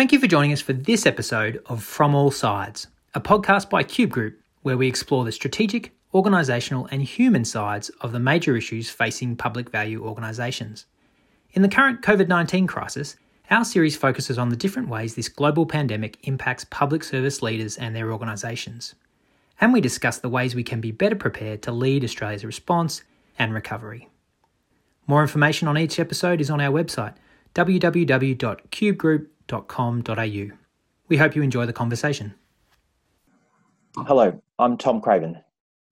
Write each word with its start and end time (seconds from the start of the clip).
Thank 0.00 0.12
you 0.12 0.18
for 0.18 0.26
joining 0.26 0.54
us 0.54 0.62
for 0.62 0.72
this 0.72 1.04
episode 1.04 1.62
of 1.66 1.84
From 1.84 2.14
All 2.14 2.30
Sides, 2.30 2.86
a 3.12 3.20
podcast 3.20 3.68
by 3.68 3.82
Cube 3.82 4.08
Group 4.08 4.40
where 4.62 4.78
we 4.78 4.88
explore 4.88 5.26
the 5.26 5.30
strategic, 5.30 5.92
organisational, 6.14 6.88
and 6.90 7.02
human 7.02 7.44
sides 7.44 7.90
of 8.00 8.12
the 8.12 8.18
major 8.18 8.56
issues 8.56 8.88
facing 8.88 9.36
public 9.36 9.68
value 9.68 10.02
organisations. 10.02 10.86
In 11.52 11.60
the 11.60 11.68
current 11.68 12.00
COVID 12.00 12.28
19 12.28 12.66
crisis, 12.66 13.16
our 13.50 13.62
series 13.62 13.94
focuses 13.94 14.38
on 14.38 14.48
the 14.48 14.56
different 14.56 14.88
ways 14.88 15.16
this 15.16 15.28
global 15.28 15.66
pandemic 15.66 16.16
impacts 16.26 16.64
public 16.64 17.04
service 17.04 17.42
leaders 17.42 17.76
and 17.76 17.94
their 17.94 18.10
organisations. 18.10 18.94
And 19.60 19.70
we 19.70 19.82
discuss 19.82 20.16
the 20.16 20.30
ways 20.30 20.54
we 20.54 20.64
can 20.64 20.80
be 20.80 20.92
better 20.92 21.14
prepared 21.14 21.60
to 21.64 21.72
lead 21.72 22.04
Australia's 22.04 22.46
response 22.46 23.02
and 23.38 23.52
recovery. 23.52 24.08
More 25.06 25.20
information 25.20 25.68
on 25.68 25.76
each 25.76 26.00
episode 26.00 26.40
is 26.40 26.48
on 26.48 26.58
our 26.58 26.72
website, 26.72 27.16
www.cubegroup.com 27.54 29.30
www.craven.com.au. 29.50 30.56
We 31.08 31.16
hope 31.16 31.34
you 31.34 31.42
enjoy 31.42 31.66
the 31.66 31.72
conversation. 31.72 32.34
Hello, 33.96 34.40
I'm 34.58 34.76
Tom 34.76 35.00
Craven. 35.00 35.38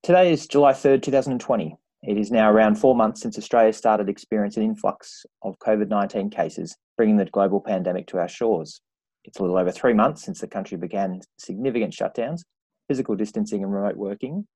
Today 0.03 0.33
is 0.33 0.47
July 0.47 0.73
3rd, 0.73 1.03
2020. 1.03 1.77
It 2.05 2.17
is 2.17 2.31
now 2.31 2.51
around 2.51 2.77
four 2.77 2.95
months 2.95 3.21
since 3.21 3.37
Australia 3.37 3.73
started 3.73 4.09
experiencing 4.09 4.63
an 4.63 4.71
influx 4.71 5.27
of 5.43 5.59
COVID 5.59 5.89
19 5.89 6.31
cases, 6.31 6.77
bringing 6.97 7.17
the 7.17 7.25
global 7.25 7.61
pandemic 7.61 8.07
to 8.09 8.19
our 8.19 8.29
shores. 8.29 8.81
It's 9.25 9.41
a 9.41 9.43
little 9.43 9.59
over 9.59 9.73
three 9.73 9.95
months 9.95 10.23
since 10.23 10.41
the 10.41 10.47
country 10.47 10.79
began 10.79 11.21
significant 11.39 11.93
shutdowns, 11.93 12.43
physical 12.87 13.17
distancing, 13.17 13.65
and 13.65 13.73
remote 13.73 13.97
working. 13.97 14.47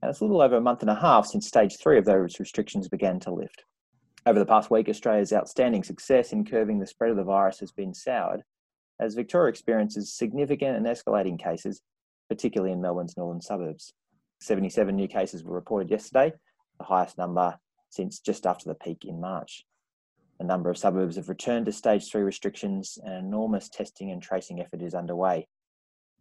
And 0.00 0.10
it's 0.10 0.20
a 0.20 0.24
little 0.24 0.40
over 0.40 0.56
a 0.56 0.60
month 0.60 0.80
and 0.80 0.90
a 0.90 0.94
half 0.94 1.26
since 1.26 1.46
stage 1.46 1.76
three 1.78 1.98
of 1.98 2.06
those 2.06 2.40
restrictions 2.40 2.88
began 2.88 3.20
to 3.20 3.32
lift. 3.32 3.64
Over 4.26 4.40
the 4.40 4.46
past 4.46 4.72
week, 4.72 4.88
Australia's 4.88 5.32
outstanding 5.32 5.84
success 5.84 6.32
in 6.32 6.44
curbing 6.44 6.80
the 6.80 6.86
spread 6.86 7.12
of 7.12 7.16
the 7.16 7.22
virus 7.22 7.60
has 7.60 7.70
been 7.70 7.94
soured, 7.94 8.42
as 9.00 9.14
Victoria 9.14 9.50
experiences 9.50 10.12
significant 10.12 10.76
and 10.76 10.86
escalating 10.86 11.38
cases, 11.38 11.82
particularly 12.28 12.72
in 12.72 12.80
Melbourne's 12.80 13.16
northern 13.16 13.40
suburbs. 13.40 13.92
77 14.40 14.94
new 14.94 15.08
cases 15.08 15.44
were 15.44 15.54
reported 15.54 15.90
yesterday, 15.90 16.32
the 16.78 16.84
highest 16.84 17.18
number 17.18 17.56
since 17.90 18.20
just 18.20 18.46
after 18.46 18.68
the 18.68 18.74
peak 18.74 19.04
in 19.04 19.20
March. 19.20 19.64
A 20.38 20.44
number 20.44 20.68
of 20.68 20.76
suburbs 20.76 21.16
have 21.16 21.28
returned 21.28 21.66
to 21.66 21.72
stage 21.72 22.10
three 22.10 22.22
restrictions, 22.22 22.98
and 23.02 23.14
enormous 23.14 23.68
testing 23.70 24.10
and 24.10 24.22
tracing 24.22 24.60
effort 24.60 24.82
is 24.82 24.94
underway. 24.94 25.46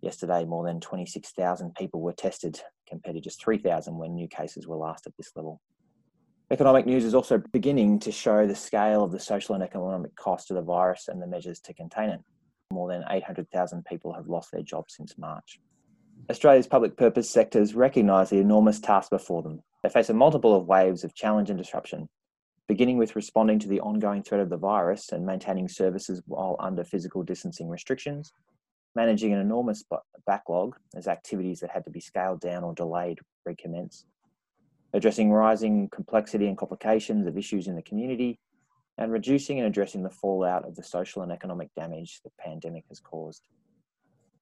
Yesterday, 0.01 0.45
more 0.45 0.65
than 0.65 0.79
26,000 0.79 1.75
people 1.75 1.99
were 1.99 2.13
tested, 2.13 2.61
compared 2.87 3.15
to 3.15 3.21
just 3.21 3.43
3,000 3.43 3.97
when 3.97 4.15
new 4.15 4.27
cases 4.27 4.67
were 4.67 4.77
last 4.77 5.05
at 5.07 5.13
this 5.17 5.31
level. 5.35 5.59
Economic 6.51 6.85
news 6.85 7.03
is 7.03 7.15
also 7.15 7.41
beginning 7.51 7.99
to 7.99 8.11
show 8.11 8.45
the 8.45 8.55
scale 8.55 9.03
of 9.03 9.11
the 9.11 9.19
social 9.19 9.55
and 9.55 9.63
economic 9.63 10.15
cost 10.15 10.51
of 10.51 10.55
the 10.55 10.61
virus 10.61 11.07
and 11.07 11.21
the 11.21 11.27
measures 11.27 11.59
to 11.59 11.73
contain 11.73 12.09
it. 12.09 12.21
More 12.71 12.89
than 12.89 13.03
800,000 13.09 13.85
people 13.85 14.13
have 14.13 14.27
lost 14.27 14.51
their 14.51 14.63
jobs 14.63 14.95
since 14.95 15.17
March. 15.17 15.59
Australia's 16.29 16.67
public 16.67 16.97
purpose 16.97 17.29
sectors 17.29 17.75
recognise 17.75 18.29
the 18.29 18.39
enormous 18.39 18.79
task 18.79 19.11
before 19.11 19.43
them. 19.43 19.61
They 19.83 19.89
face 19.89 20.09
a 20.09 20.13
multiple 20.13 20.55
of 20.55 20.65
waves 20.65 21.03
of 21.03 21.13
challenge 21.13 21.49
and 21.49 21.59
disruption, 21.59 22.09
beginning 22.67 22.97
with 22.97 23.15
responding 23.15 23.59
to 23.59 23.67
the 23.67 23.81
ongoing 23.81 24.23
threat 24.23 24.41
of 24.41 24.49
the 24.49 24.57
virus 24.57 25.11
and 25.11 25.25
maintaining 25.25 25.67
services 25.67 26.23
while 26.25 26.55
under 26.59 26.83
physical 26.83 27.21
distancing 27.21 27.69
restrictions, 27.69 28.33
managing 28.95 29.33
an 29.33 29.39
enormous 29.39 29.83
backlog 30.25 30.75
as 30.95 31.07
activities 31.07 31.59
that 31.59 31.69
had 31.69 31.85
to 31.85 31.91
be 31.91 31.99
scaled 31.99 32.39
down 32.39 32.63
or 32.63 32.73
delayed 32.73 33.19
recommence, 33.45 34.05
addressing 34.93 35.31
rising 35.31 35.87
complexity 35.89 36.47
and 36.47 36.57
complications 36.57 37.27
of 37.27 37.37
issues 37.37 37.67
in 37.67 37.75
the 37.75 37.81
community, 37.83 38.39
and 38.97 39.11
reducing 39.11 39.59
and 39.59 39.67
addressing 39.67 40.03
the 40.03 40.09
fallout 40.09 40.67
of 40.67 40.75
the 40.75 40.83
social 40.83 41.21
and 41.21 41.31
economic 41.31 41.69
damage 41.75 42.21
the 42.23 42.31
pandemic 42.39 42.85
has 42.89 42.99
caused. 42.99 43.43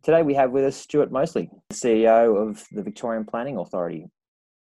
Today 0.03 0.21
we 0.21 0.33
have 0.35 0.51
with 0.51 0.65
us 0.65 0.75
Stuart 0.75 1.11
Moseley, 1.11 1.49
CEO 1.71 2.35
of 2.37 2.65
the 2.71 2.83
Victorian 2.83 3.25
Planning 3.25 3.57
Authority. 3.57 4.07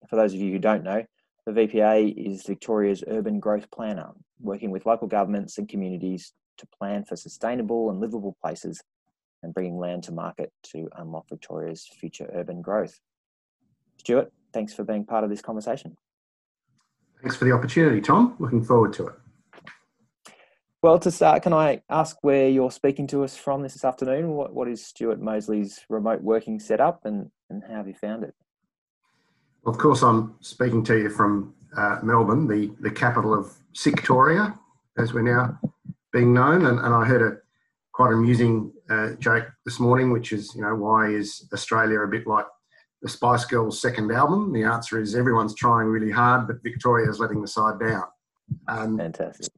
For 0.08 0.16
those 0.16 0.34
of 0.34 0.40
you 0.40 0.52
who 0.52 0.58
don't 0.58 0.84
know, 0.84 1.02
the 1.46 1.52
VPA 1.52 2.14
is 2.16 2.44
Victoria's 2.46 3.02
urban 3.08 3.40
growth 3.40 3.70
planner, 3.70 4.10
working 4.40 4.70
with 4.70 4.86
local 4.86 5.08
governments 5.08 5.58
and 5.58 5.68
communities 5.68 6.32
to 6.58 6.66
plan 6.78 7.04
for 7.04 7.16
sustainable 7.16 7.90
and 7.90 8.00
livable 8.00 8.36
places 8.42 8.82
and 9.42 9.52
bringing 9.52 9.78
land 9.78 10.04
to 10.04 10.12
market 10.12 10.52
to 10.62 10.88
unlock 10.96 11.28
Victoria's 11.28 11.86
future 12.00 12.30
urban 12.34 12.62
growth. 12.62 13.00
Stuart, 13.98 14.32
thanks 14.52 14.72
for 14.72 14.84
being 14.84 15.04
part 15.04 15.24
of 15.24 15.30
this 15.30 15.42
conversation. 15.42 15.96
Thanks 17.20 17.36
for 17.36 17.44
the 17.44 17.52
opportunity, 17.52 18.00
Tom. 18.00 18.36
Looking 18.38 18.62
forward 18.62 18.92
to 18.94 19.08
it. 19.08 19.14
Well, 20.84 20.98
to 20.98 21.10
start, 21.10 21.42
can 21.42 21.54
I 21.54 21.80
ask 21.88 22.18
where 22.20 22.46
you're 22.46 22.70
speaking 22.70 23.06
to 23.06 23.24
us 23.24 23.34
from 23.34 23.62
this 23.62 23.82
afternoon? 23.86 24.32
What, 24.32 24.52
what 24.52 24.68
is 24.68 24.84
Stuart 24.84 25.18
Moseley's 25.18 25.80
remote 25.88 26.20
working 26.20 26.60
setup 26.60 27.06
and, 27.06 27.30
and 27.48 27.62
how 27.66 27.76
have 27.76 27.88
you 27.88 27.94
found 27.94 28.22
it? 28.22 28.34
Of 29.64 29.78
course, 29.78 30.02
I'm 30.02 30.34
speaking 30.40 30.84
to 30.84 30.98
you 30.98 31.08
from 31.08 31.54
uh, 31.74 32.00
Melbourne, 32.02 32.46
the, 32.46 32.70
the 32.80 32.90
capital 32.90 33.32
of 33.32 33.50
Victoria, 33.82 34.58
as 34.98 35.14
we're 35.14 35.22
now 35.22 35.58
being 36.12 36.34
known. 36.34 36.66
And, 36.66 36.78
and 36.78 36.94
I 36.94 37.06
heard 37.06 37.22
a 37.22 37.38
quite 37.94 38.12
amusing 38.12 38.70
uh, 38.90 39.12
joke 39.12 39.48
this 39.64 39.80
morning, 39.80 40.12
which 40.12 40.34
is, 40.34 40.54
you 40.54 40.60
know, 40.60 40.74
why 40.74 41.08
is 41.08 41.48
Australia 41.54 42.00
a 42.00 42.08
bit 42.08 42.26
like 42.26 42.44
the 43.00 43.08
Spice 43.08 43.46
Girls' 43.46 43.80
second 43.80 44.12
album? 44.12 44.52
The 44.52 44.64
answer 44.64 45.00
is 45.00 45.14
everyone's 45.14 45.54
trying 45.54 45.86
really 45.86 46.10
hard, 46.10 46.46
but 46.46 46.62
Victoria's 46.62 47.20
letting 47.20 47.40
the 47.40 47.48
side 47.48 47.80
down. 47.80 48.04
Um, 48.68 48.98
Fantastic. 48.98 49.48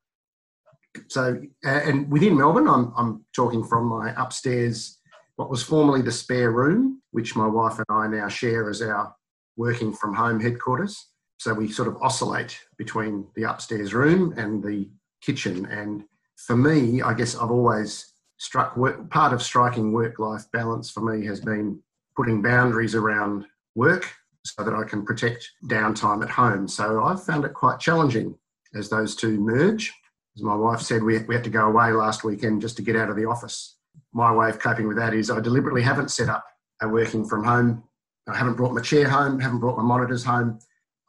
So, 1.08 1.40
and 1.64 2.10
within 2.10 2.36
Melbourne, 2.36 2.68
I'm, 2.68 2.92
I'm 2.96 3.24
talking 3.34 3.64
from 3.64 3.86
my 3.86 4.14
upstairs, 4.20 4.98
what 5.36 5.50
was 5.50 5.62
formerly 5.62 6.02
the 6.02 6.12
spare 6.12 6.50
room, 6.50 7.02
which 7.10 7.36
my 7.36 7.46
wife 7.46 7.78
and 7.78 7.86
I 7.90 8.06
now 8.08 8.28
share 8.28 8.68
as 8.70 8.82
our 8.82 9.14
working 9.56 9.92
from 9.92 10.14
home 10.14 10.40
headquarters. 10.40 11.08
So 11.38 11.52
we 11.52 11.70
sort 11.70 11.88
of 11.88 11.96
oscillate 12.02 12.58
between 12.78 13.26
the 13.34 13.44
upstairs 13.44 13.92
room 13.92 14.34
and 14.36 14.62
the 14.62 14.88
kitchen. 15.20 15.66
And 15.66 16.04
for 16.36 16.56
me, 16.56 17.02
I 17.02 17.14
guess 17.14 17.36
I've 17.36 17.50
always 17.50 18.12
struck 18.38 18.76
work, 18.76 19.10
part 19.10 19.32
of 19.32 19.42
striking 19.42 19.92
work 19.92 20.18
life 20.18 20.44
balance 20.52 20.90
for 20.90 21.00
me 21.00 21.26
has 21.26 21.40
been 21.40 21.80
putting 22.16 22.42
boundaries 22.42 22.94
around 22.94 23.46
work 23.74 24.10
so 24.44 24.62
that 24.62 24.74
I 24.74 24.84
can 24.84 25.04
protect 25.04 25.50
downtime 25.64 26.22
at 26.22 26.30
home. 26.30 26.68
So 26.68 27.02
I've 27.02 27.22
found 27.22 27.44
it 27.44 27.54
quite 27.54 27.80
challenging 27.80 28.38
as 28.74 28.88
those 28.88 29.16
two 29.16 29.38
merge. 29.40 29.92
As 30.36 30.42
my 30.42 30.54
wife 30.54 30.80
said, 30.80 31.02
we, 31.02 31.18
we 31.20 31.34
had 31.34 31.44
to 31.44 31.50
go 31.50 31.66
away 31.66 31.92
last 31.92 32.22
weekend 32.22 32.60
just 32.60 32.76
to 32.76 32.82
get 32.82 32.96
out 32.96 33.08
of 33.08 33.16
the 33.16 33.24
office. 33.24 33.78
My 34.12 34.32
way 34.32 34.50
of 34.50 34.58
coping 34.58 34.86
with 34.86 34.98
that 34.98 35.14
is 35.14 35.30
I 35.30 35.40
deliberately 35.40 35.82
haven't 35.82 36.10
set 36.10 36.28
up 36.28 36.44
a 36.82 36.88
working 36.88 37.26
from 37.26 37.42
home. 37.42 37.84
I 38.28 38.36
haven't 38.36 38.56
brought 38.56 38.74
my 38.74 38.82
chair 38.82 39.08
home, 39.08 39.40
haven't 39.40 39.60
brought 39.60 39.78
my 39.78 39.82
monitors 39.82 40.24
home. 40.24 40.58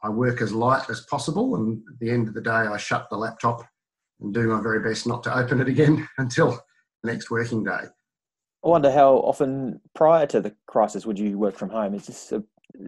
I 0.02 0.08
work 0.08 0.40
as 0.40 0.52
light 0.52 0.88
as 0.88 1.02
possible, 1.02 1.56
and 1.56 1.82
at 1.92 1.98
the 1.98 2.10
end 2.10 2.28
of 2.28 2.34
the 2.34 2.40
day, 2.40 2.50
I 2.50 2.76
shut 2.78 3.08
the 3.10 3.16
laptop 3.16 3.66
and 4.20 4.32
do 4.32 4.48
my 4.48 4.62
very 4.62 4.80
best 4.80 5.06
not 5.06 5.22
to 5.24 5.36
open 5.36 5.60
it 5.60 5.68
again 5.68 6.08
until 6.18 6.52
the 7.02 7.12
next 7.12 7.30
working 7.30 7.64
day. 7.64 7.84
I 8.64 8.68
wonder 8.68 8.90
how 8.90 9.16
often 9.16 9.80
prior 9.94 10.26
to 10.28 10.40
the 10.40 10.54
crisis 10.66 11.04
would 11.04 11.18
you 11.18 11.36
work 11.38 11.56
from 11.56 11.70
home? 11.70 11.94
Is 11.94 12.06
this 12.06 12.32
a, 12.32 12.42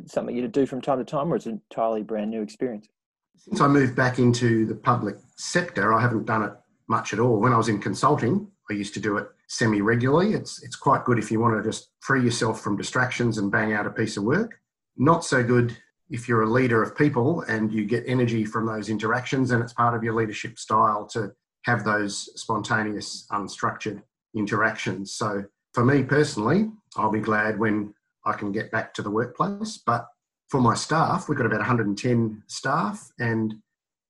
something 0.06 0.34
you'd 0.34 0.52
do 0.52 0.66
from 0.66 0.80
time 0.80 0.98
to 0.98 1.04
time, 1.04 1.32
or 1.32 1.36
is 1.36 1.46
it 1.46 1.50
an 1.50 1.62
entirely 1.70 2.02
brand 2.02 2.30
new 2.30 2.40
experience? 2.40 2.88
Since 3.36 3.60
I 3.60 3.68
moved 3.68 3.96
back 3.96 4.18
into 4.18 4.66
the 4.66 4.74
public 4.74 5.16
sector, 5.36 5.92
I 5.92 6.00
haven't 6.00 6.26
done 6.26 6.42
it 6.42 6.52
much 6.88 7.12
at 7.12 7.20
all. 7.20 7.40
When 7.40 7.52
I 7.52 7.56
was 7.56 7.68
in 7.68 7.80
consulting, 7.80 8.48
I 8.70 8.74
used 8.74 8.94
to 8.94 9.00
do 9.00 9.16
it 9.16 9.28
semi 9.48 9.80
regularly. 9.80 10.34
It's, 10.34 10.62
it's 10.62 10.76
quite 10.76 11.04
good 11.04 11.18
if 11.18 11.30
you 11.30 11.40
want 11.40 11.56
to 11.56 11.68
just 11.68 11.90
free 12.00 12.22
yourself 12.22 12.60
from 12.60 12.76
distractions 12.76 13.38
and 13.38 13.50
bang 13.50 13.72
out 13.72 13.86
a 13.86 13.90
piece 13.90 14.16
of 14.16 14.24
work. 14.24 14.58
Not 14.96 15.24
so 15.24 15.42
good 15.42 15.76
if 16.10 16.28
you're 16.28 16.42
a 16.42 16.50
leader 16.50 16.82
of 16.82 16.96
people 16.96 17.42
and 17.42 17.72
you 17.72 17.84
get 17.84 18.04
energy 18.06 18.44
from 18.44 18.66
those 18.66 18.88
interactions 18.88 19.52
and 19.52 19.62
it's 19.62 19.72
part 19.72 19.94
of 19.94 20.02
your 20.02 20.14
leadership 20.14 20.58
style 20.58 21.06
to 21.06 21.32
have 21.64 21.84
those 21.84 22.30
spontaneous, 22.40 23.26
unstructured 23.32 24.02
interactions. 24.34 25.12
So 25.12 25.44
for 25.72 25.84
me 25.84 26.02
personally, 26.02 26.70
I'll 26.96 27.12
be 27.12 27.20
glad 27.20 27.58
when 27.58 27.94
I 28.24 28.32
can 28.32 28.52
get 28.52 28.70
back 28.70 28.92
to 28.94 29.02
the 29.02 29.10
workplace. 29.10 29.78
But 29.78 30.06
for 30.50 30.60
my 30.60 30.74
staff, 30.74 31.28
we've 31.28 31.38
got 31.38 31.46
about 31.46 31.60
110 31.60 32.42
staff, 32.48 33.10
and 33.20 33.54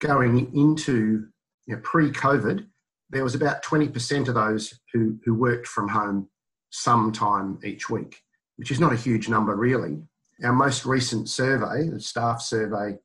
going 0.00 0.54
into 0.54 1.26
you 1.66 1.76
know, 1.76 1.81
pre-COVID, 1.84 2.66
there 3.10 3.22
was 3.22 3.34
about 3.34 3.62
20% 3.62 4.28
of 4.28 4.34
those 4.34 4.81
who, 4.92 5.19
who 5.25 5.34
worked 5.34 5.66
from 5.66 5.88
home 5.88 6.28
sometime 6.70 7.58
each 7.62 7.90
week, 7.90 8.22
which 8.56 8.70
is 8.70 8.81
not 8.81 8.92
a 8.92 8.96
huge 8.96 9.28
number 9.28 9.54
really. 9.54 9.98
Our 10.42 10.54
most 10.54 10.87
recent 10.87 11.28
survey, 11.28 11.88
the 11.88 12.00
staff 12.00 12.40
survey, 12.40 12.96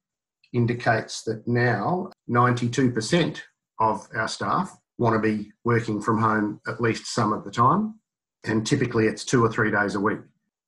indicates 0.53 1.23
that 1.23 1.45
now 1.45 2.11
92% 2.29 3.41
of 3.79 4.07
our 4.15 4.29
staff 4.29 4.77
want 4.97 5.13
to 5.13 5.19
be 5.19 5.51
working 5.65 6.01
from 6.01 6.21
home 6.21 6.61
at 6.67 6.79
least 6.79 7.07
some 7.07 7.33
of 7.33 7.43
the 7.43 7.51
time, 7.51 7.99
and 8.45 8.65
typically 8.65 9.07
it's 9.07 9.25
two 9.25 9.43
or 9.43 9.49
three 9.49 9.71
days 9.71 9.95
a 9.95 9.99
week. 9.99 10.19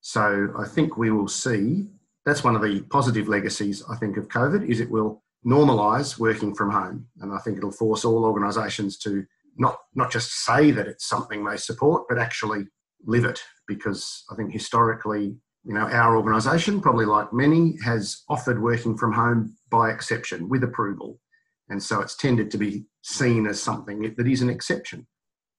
So 0.02 0.52
I 0.58 0.66
think 0.66 0.98
we 0.98 1.10
will 1.10 1.28
see 1.28 1.86
that's 2.28 2.44
one 2.44 2.56
of 2.56 2.62
the 2.62 2.82
positive 2.90 3.28
legacies, 3.28 3.82
I 3.88 3.96
think, 3.96 4.16
of 4.16 4.28
COVID 4.28 4.68
is 4.68 4.80
it 4.80 4.90
will 4.90 5.22
normalise 5.46 6.18
working 6.18 6.54
from 6.54 6.70
home. 6.70 7.06
And 7.20 7.32
I 7.32 7.38
think 7.38 7.56
it'll 7.56 7.70
force 7.70 8.04
all 8.04 8.24
organisations 8.24 8.98
to 8.98 9.24
not 9.56 9.78
not 9.94 10.10
just 10.10 10.44
say 10.44 10.70
that 10.70 10.86
it's 10.86 11.08
something 11.08 11.44
they 11.44 11.56
support, 11.56 12.04
but 12.08 12.18
actually 12.18 12.66
live 13.04 13.24
it. 13.24 13.40
Because 13.66 14.24
I 14.30 14.34
think 14.34 14.52
historically, 14.52 15.36
you 15.64 15.74
know, 15.74 15.88
our 15.88 16.16
organisation, 16.16 16.80
probably 16.80 17.06
like 17.06 17.32
many, 17.32 17.76
has 17.84 18.22
offered 18.28 18.62
working 18.62 18.96
from 18.96 19.12
home 19.12 19.56
by 19.70 19.90
exception 19.90 20.48
with 20.48 20.64
approval, 20.64 21.20
and 21.68 21.82
so 21.82 22.00
it's 22.00 22.16
tended 22.16 22.50
to 22.50 22.58
be 22.58 22.86
seen 23.02 23.46
as 23.46 23.62
something 23.62 24.14
that 24.16 24.26
is 24.26 24.42
an 24.42 24.50
exception. 24.50 25.06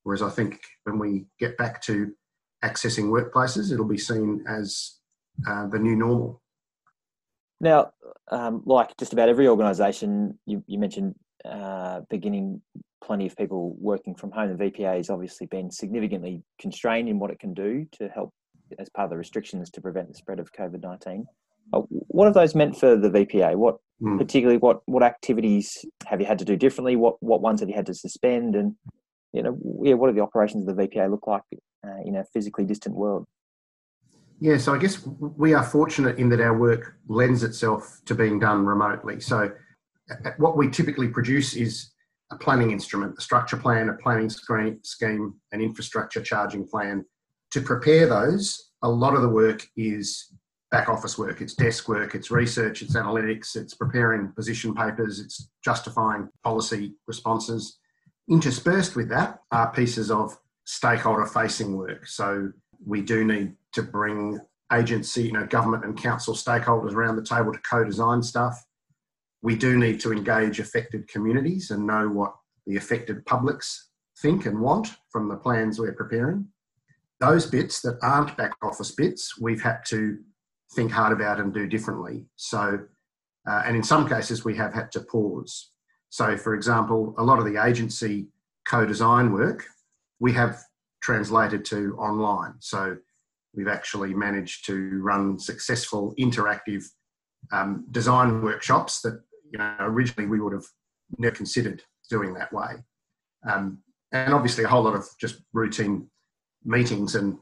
Whereas 0.03 0.21
I 0.21 0.29
think 0.29 0.59
when 0.83 0.97
we 0.97 1.25
get 1.39 1.57
back 1.57 1.81
to 1.83 2.11
accessing 2.63 3.05
workplaces, 3.05 3.71
it'll 3.71 3.85
be 3.85 3.97
seen 3.97 4.43
as 4.47 4.99
uh, 5.47 5.67
the 5.67 5.79
new 5.79 5.95
normal. 5.95 6.41
Now, 7.61 7.91
um, 8.31 8.63
like 8.65 8.95
just 8.97 9.13
about 9.13 9.29
every 9.29 9.47
organisation, 9.47 10.37
you, 10.45 10.63
you 10.67 10.79
mentioned 10.79 11.15
uh, 11.45 12.01
beginning 12.09 12.61
plenty 13.03 13.25
of 13.25 13.35
people 13.35 13.75
working 13.79 14.15
from 14.15 14.31
home. 14.31 14.55
The 14.55 14.71
VPA 14.71 14.97
has 14.97 15.09
obviously 15.09 15.47
been 15.47 15.71
significantly 15.71 16.43
constrained 16.59 17.09
in 17.09 17.19
what 17.19 17.31
it 17.31 17.39
can 17.39 17.53
do 17.53 17.85
to 17.93 18.07
help 18.09 18.33
as 18.77 18.89
part 18.89 19.05
of 19.05 19.09
the 19.09 19.17
restrictions 19.17 19.69
to 19.71 19.81
prevent 19.81 20.09
the 20.09 20.13
spread 20.13 20.39
of 20.39 20.51
COVID 20.53 20.81
19. 20.81 21.25
Uh, 21.73 21.81
what 21.89 22.25
have 22.25 22.33
those 22.33 22.55
meant 22.55 22.77
for 22.77 22.95
the 22.95 23.09
VPA? 23.09 23.55
What 23.55 23.77
mm. 24.01 24.17
particularly 24.17 24.57
what 24.57 24.81
what 24.85 25.03
activities 25.03 25.85
have 26.07 26.19
you 26.19 26.25
had 26.25 26.39
to 26.39 26.45
do 26.45 26.55
differently? 26.55 26.95
What 26.95 27.15
what 27.21 27.41
ones 27.41 27.59
have 27.59 27.69
you 27.69 27.75
had 27.75 27.85
to 27.87 27.93
suspend? 27.93 28.55
And 28.55 28.75
you 29.33 29.43
know, 29.43 29.57
yeah, 29.83 29.93
what 29.93 30.07
do 30.07 30.13
the 30.13 30.21
operations 30.21 30.67
of 30.67 30.75
the 30.75 30.87
VPA 30.87 31.09
look 31.09 31.27
like 31.27 31.43
uh, 31.85 32.01
in 32.05 32.15
a 32.15 32.25
physically 32.33 32.65
distant 32.65 32.95
world? 32.95 33.27
Yeah, 34.41 34.57
so 34.57 34.73
I 34.73 34.77
guess 34.77 35.05
we 35.05 35.53
are 35.53 35.63
fortunate 35.63 36.17
in 36.17 36.29
that 36.29 36.39
our 36.39 36.57
work 36.57 36.95
lends 37.07 37.43
itself 37.43 37.99
to 38.05 38.15
being 38.15 38.39
done 38.39 38.65
remotely. 38.65 39.19
So, 39.19 39.51
what 40.37 40.57
we 40.57 40.69
typically 40.69 41.09
produce 41.09 41.55
is 41.55 41.91
a 42.31 42.37
planning 42.37 42.71
instrument, 42.71 43.15
a 43.17 43.21
structure 43.21 43.57
plan, 43.57 43.89
a 43.89 43.93
planning 43.93 44.29
scheme, 44.29 45.33
an 45.51 45.61
infrastructure 45.61 46.21
charging 46.21 46.67
plan. 46.67 47.05
To 47.51 47.61
prepare 47.61 48.07
those, 48.07 48.71
a 48.81 48.89
lot 48.89 49.15
of 49.15 49.21
the 49.21 49.29
work 49.29 49.67
is 49.75 50.31
back 50.71 50.87
office 50.87 51.17
work. 51.17 51.41
It's 51.41 51.55
desk 51.55 51.89
work, 51.89 52.15
it's 52.15 52.31
research, 52.31 52.81
it's 52.81 52.95
analytics, 52.95 53.55
it's 53.55 53.73
preparing 53.73 54.31
position 54.35 54.73
papers, 54.73 55.19
it's 55.19 55.49
justifying 55.63 56.29
policy 56.43 56.93
responses. 57.07 57.79
Interspersed 58.29 58.95
with 58.95 59.09
that 59.09 59.39
are 59.51 59.71
pieces 59.71 60.11
of 60.11 60.37
stakeholder 60.65 61.25
facing 61.25 61.75
work. 61.75 62.07
So 62.07 62.51
we 62.85 63.01
do 63.01 63.23
need 63.23 63.53
to 63.73 63.83
bring 63.83 64.39
agency, 64.71 65.23
you 65.23 65.31
know, 65.31 65.45
government 65.45 65.85
and 65.85 65.97
council 65.97 66.33
stakeholders 66.33 66.93
around 66.93 67.15
the 67.15 67.23
table 67.23 67.51
to 67.51 67.59
co-design 67.59 68.21
stuff. 68.21 68.63
We 69.41 69.55
do 69.55 69.77
need 69.77 69.99
to 70.01 70.11
engage 70.11 70.59
affected 70.59 71.07
communities 71.07 71.71
and 71.71 71.87
know 71.87 72.07
what 72.09 72.35
the 72.67 72.77
affected 72.77 73.25
publics 73.25 73.89
think 74.21 74.45
and 74.45 74.59
want 74.59 74.89
from 75.11 75.27
the 75.27 75.37
plans 75.37 75.79
we're 75.79 75.93
preparing. 75.93 76.47
Those 77.19 77.45
bits 77.45 77.81
that 77.81 77.97
aren't 78.01 78.37
back 78.37 78.53
office 78.61 78.91
bits, 78.91 79.39
we've 79.39 79.61
had 79.61 79.79
to 79.87 80.19
think 80.73 80.91
hard 80.91 81.13
about 81.13 81.39
and 81.39 81.53
do 81.53 81.67
differently. 81.67 82.25
So, 82.35 82.79
uh, 83.49 83.63
and 83.65 83.75
in 83.75 83.83
some 83.83 84.07
cases, 84.07 84.45
we 84.45 84.55
have 84.55 84.73
had 84.73 84.91
to 84.91 85.01
pause. 85.01 85.71
So, 86.09 86.37
for 86.37 86.53
example, 86.53 87.15
a 87.17 87.23
lot 87.23 87.39
of 87.39 87.45
the 87.45 87.63
agency 87.63 88.27
co 88.67 88.85
design 88.85 89.33
work 89.33 89.65
we 90.19 90.33
have 90.33 90.61
translated 91.09 91.65
to 91.65 91.95
online. 91.97 92.53
So, 92.59 92.97
we've 93.55 93.67
actually 93.67 94.13
managed 94.13 94.65
to 94.67 94.99
run 95.01 95.39
successful 95.39 96.13
interactive 96.19 96.83
um, 97.51 97.85
design 97.89 98.43
workshops 98.43 99.01
that 99.01 99.19
you 99.51 99.57
know 99.57 99.73
originally 99.79 100.29
we 100.29 100.39
would 100.39 100.53
have 100.53 100.67
never 101.17 101.35
considered 101.35 101.81
doing 102.11 102.33
that 102.35 102.53
way. 102.53 102.73
Um, 103.49 103.79
and 104.11 104.33
obviously 104.33 104.63
a 104.63 104.67
whole 104.67 104.83
lot 104.83 104.95
of 104.95 105.05
just 105.19 105.41
routine 105.51 106.07
meetings 106.63 107.15
and 107.15 107.37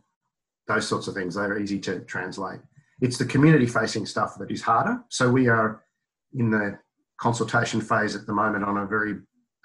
those 0.68 0.88
sorts 0.88 1.08
of 1.08 1.14
things 1.14 1.36
they're 1.36 1.60
easy 1.60 1.80
to 1.80 2.00
translate. 2.02 2.62
It's 3.02 3.18
the 3.18 3.25
community 3.25 3.66
facing 3.66 4.06
stuff 4.06 4.38
that 4.40 4.52
is 4.52 4.62
harder. 4.62 5.04
So 5.10 5.30
we 5.30 5.48
are 5.50 5.84
in 6.34 6.50
the 6.50 6.80
consultation 7.19 7.81
phase 7.81 8.16
at 8.16 8.25
the 8.28 8.34
moment 8.34 8.64
on 8.64 8.78
a 8.78 8.86
very 8.86 9.16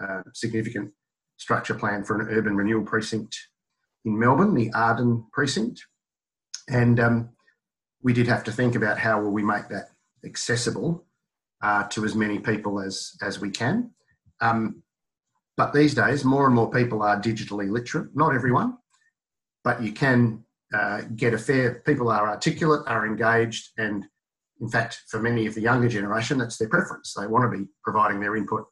uh, 0.02 0.22
significant 0.32 0.90
structure 1.36 1.74
plan 1.74 2.04
for 2.04 2.20
an 2.20 2.28
urban 2.36 2.56
renewal 2.56 2.84
precinct 2.84 3.36
in 4.04 4.18
melbourne 4.18 4.54
the 4.54 4.70
arden 4.72 5.24
precinct 5.32 5.86
and 6.68 7.00
um, 7.00 7.28
we 8.02 8.12
did 8.12 8.26
have 8.26 8.44
to 8.44 8.52
think 8.52 8.74
about 8.74 8.98
how 8.98 9.20
will 9.20 9.30
we 9.30 9.42
make 9.42 9.68
that 9.68 9.90
accessible 10.24 11.04
uh, 11.62 11.84
to 11.88 12.04
as 12.04 12.14
many 12.14 12.38
people 12.38 12.80
as, 12.80 13.12
as 13.22 13.40
we 13.40 13.50
can. 13.50 13.90
Um, 14.40 14.82
but 15.56 15.72
these 15.72 15.94
days, 15.94 16.24
more 16.24 16.46
and 16.46 16.54
more 16.54 16.70
people 16.70 17.02
are 17.02 17.20
digitally 17.20 17.70
literate. 17.70 18.14
Not 18.16 18.34
everyone, 18.34 18.78
but 19.62 19.82
you 19.82 19.92
can 19.92 20.44
uh, 20.74 21.02
get 21.14 21.34
a 21.34 21.38
fair, 21.38 21.82
people 21.86 22.08
are 22.08 22.28
articulate, 22.28 22.82
are 22.86 23.06
engaged, 23.06 23.70
and 23.76 24.04
in 24.60 24.68
fact, 24.68 25.02
for 25.08 25.20
many 25.20 25.46
of 25.46 25.54
the 25.54 25.60
younger 25.60 25.88
generation, 25.88 26.38
that's 26.38 26.56
their 26.56 26.68
preference. 26.68 27.14
They 27.14 27.26
want 27.26 27.50
to 27.50 27.58
be 27.58 27.66
providing 27.84 28.20
their 28.20 28.36
input 28.36 28.64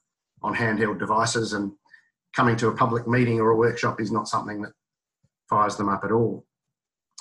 on 0.42 0.54
handheld 0.54 0.98
devices, 0.98 1.52
and 1.52 1.72
coming 2.34 2.56
to 2.56 2.68
a 2.68 2.74
public 2.74 3.06
meeting 3.06 3.40
or 3.40 3.50
a 3.50 3.56
workshop 3.56 4.00
is 4.00 4.10
not 4.10 4.28
something 4.28 4.62
that 4.62 4.72
fires 5.50 5.76
them 5.76 5.88
up 5.88 6.04
at 6.04 6.12
all 6.12 6.46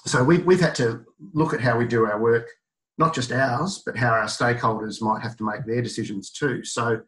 so 0.05 0.23
we've, 0.23 0.45
we've 0.45 0.61
had 0.61 0.75
to 0.75 1.05
look 1.33 1.53
at 1.53 1.61
how 1.61 1.77
we 1.77 1.85
do 1.85 2.05
our 2.05 2.19
work, 2.19 2.49
not 2.97 3.13
just 3.13 3.31
ours, 3.31 3.83
but 3.85 3.97
how 3.97 4.09
our 4.09 4.25
stakeholders 4.25 5.01
might 5.01 5.21
have 5.21 5.35
to 5.37 5.45
make 5.45 5.65
their 5.65 5.81
decisions 5.81 6.31
too. 6.31 6.63
So 6.63 7.01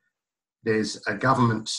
there's 0.63 1.01
a 1.07 1.15
government 1.15 1.71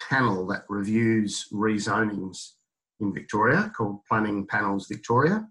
panel 0.00 0.46
that 0.48 0.64
reviews 0.68 1.46
rezonings 1.52 2.52
in 3.00 3.12
Victoria 3.12 3.70
called 3.76 4.04
Planning 4.08 4.46
Panels 4.46 4.86
Victoria. 4.86 5.46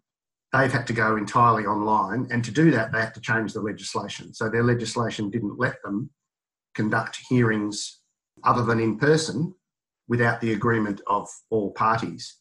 They've 0.54 0.72
had 0.72 0.88
to 0.88 0.94
go 0.94 1.16
entirely 1.18 1.66
online, 1.66 2.28
and 2.32 2.44
to 2.44 2.52
do 2.52 2.72
that, 2.72 2.92
they 2.92 3.02
had 3.02 3.14
to 3.14 3.22
change 3.22 3.54
the 3.54 3.62
legislation. 3.62 4.34
So 4.34 4.50
their 4.50 4.64
legislation 4.64 5.30
didn't 5.30 5.60
let 5.60 5.76
them 5.84 6.10
conduct 6.74 7.20
hearings 7.30 8.00
other 8.44 8.64
than 8.64 8.80
in 8.80 8.98
person 8.98 9.54
without 10.08 10.42
the 10.42 10.54
agreement 10.54 11.02
of 11.06 11.28
all 11.52 11.72
parties. 11.74 12.39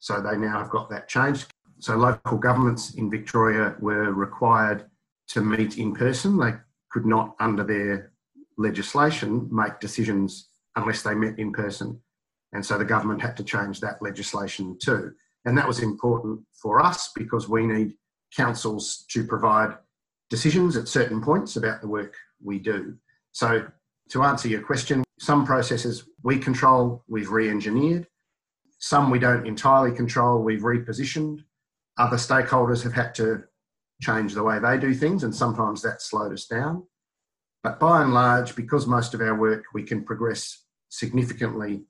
So 0.00 0.20
they 0.20 0.36
now 0.36 0.58
have 0.58 0.70
got 0.70 0.90
that 0.90 1.08
changed. 1.08 1.52
So 1.80 1.96
local 1.96 2.38
governments 2.38 2.94
in 2.94 3.10
Victoria 3.10 3.76
were 3.80 4.12
required 4.12 4.86
to 5.28 5.40
meet 5.40 5.78
in 5.78 5.94
person. 5.94 6.38
They 6.38 6.54
could 6.90 7.06
not, 7.06 7.36
under 7.40 7.64
their 7.64 8.12
legislation, 8.56 9.48
make 9.52 9.78
decisions 9.80 10.48
unless 10.76 11.02
they 11.02 11.14
met 11.14 11.38
in 11.38 11.52
person. 11.52 12.00
And 12.52 12.64
so 12.64 12.78
the 12.78 12.84
government 12.84 13.20
had 13.20 13.36
to 13.36 13.44
change 13.44 13.80
that 13.80 14.00
legislation 14.00 14.78
too. 14.82 15.12
And 15.44 15.56
that 15.56 15.68
was 15.68 15.80
important 15.80 16.40
for 16.60 16.80
us 16.80 17.10
because 17.14 17.48
we 17.48 17.66
need 17.66 17.94
councils 18.36 19.04
to 19.10 19.24
provide 19.24 19.76
decisions 20.30 20.76
at 20.76 20.88
certain 20.88 21.22
points 21.22 21.56
about 21.56 21.80
the 21.80 21.88
work 21.88 22.14
we 22.42 22.58
do. 22.58 22.96
So, 23.32 23.66
to 24.10 24.22
answer 24.22 24.48
your 24.48 24.62
question, 24.62 25.04
some 25.18 25.44
processes 25.44 26.08
we 26.22 26.38
control, 26.38 27.04
we've 27.08 27.30
re 27.30 27.50
engineered. 27.50 28.06
Some 28.78 29.10
we 29.10 29.18
don't 29.18 29.46
entirely 29.46 29.94
control, 29.94 30.42
we've 30.42 30.62
repositioned. 30.62 31.44
Other 31.98 32.16
stakeholders 32.16 32.82
have 32.84 32.92
had 32.92 33.14
to 33.16 33.44
change 34.00 34.34
the 34.34 34.44
way 34.44 34.58
they 34.58 34.78
do 34.78 34.94
things, 34.94 35.24
and 35.24 35.34
sometimes 35.34 35.82
that 35.82 36.00
slowed 36.00 36.32
us 36.32 36.46
down. 36.46 36.84
But 37.62 37.80
by 37.80 38.02
and 38.02 38.14
large, 38.14 38.54
because 38.54 38.86
most 38.86 39.14
of 39.14 39.20
our 39.20 39.34
work 39.34 39.64
we 39.74 39.82
can 39.82 40.04
progress 40.04 40.64
significantly 40.90 41.82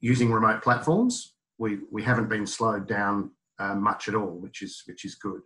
using 0.00 0.32
remote 0.32 0.62
platforms, 0.62 1.34
we, 1.58 1.78
we 1.92 2.02
haven't 2.02 2.28
been 2.28 2.46
slowed 2.46 2.88
down 2.88 3.30
uh, 3.60 3.76
much 3.76 4.08
at 4.08 4.16
all, 4.16 4.38
which 4.40 4.60
is, 4.60 4.82
which 4.86 5.04
is 5.04 5.14
good. 5.14 5.40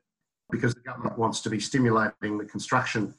Because 0.51 0.75
the 0.75 0.81
government 0.81 1.19
wants 1.19 1.43
to 1.43 1.51
be 1.51 1.61
stimulating 1.61 2.39
the 2.39 2.47
construction 2.47 3.15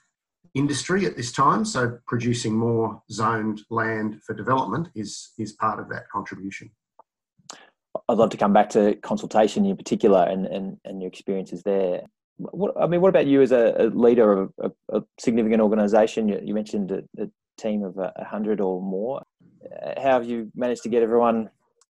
industry 0.56 1.06
at 1.06 1.16
this 1.16 1.32
time, 1.32 1.64
so 1.64 2.00
producing 2.08 2.56
more 2.56 3.02
zoned 3.12 3.62
land 3.70 4.20
for 4.26 4.34
development 4.34 4.90
is, 4.96 5.34
is 5.38 5.54
part 5.54 5.80
of 5.80 5.88
that 5.90 6.10
contribution. 6.10 6.72
I'd 8.10 8.18
love 8.18 8.32
to 8.32 8.38
come 8.38 8.54
back 8.54 8.70
to 8.72 8.96
consultation 8.96 9.66
in 9.66 9.78
particular 9.78 10.24
and, 10.24 10.48
and, 10.48 10.78
and 10.84 11.00
your 11.00 11.08
experiences 11.08 11.62
there. 11.62 12.02
What, 12.38 12.74
I 12.82 12.88
mean, 12.88 13.02
what 13.02 13.10
about 13.10 13.28
you 13.28 13.42
as 13.42 13.52
a, 13.52 13.76
a 13.78 13.86
leader 13.86 14.34
of 14.34 14.54
a, 14.60 14.72
a, 14.98 15.04
significant 15.20 15.62
organisation? 15.62 16.28
You, 16.28 16.42
you, 16.44 16.54
mentioned 16.56 16.92
a, 16.92 17.04
a 17.22 17.28
team 17.58 17.84
of 17.84 17.98
a 18.00 18.12
hundred 18.26 18.62
or 18.62 18.82
more. 18.82 19.22
How 19.98 20.14
have 20.14 20.26
you 20.26 20.52
managed 20.56 20.82
to 20.84 20.90
get 20.90 21.04
everyone 21.04 21.52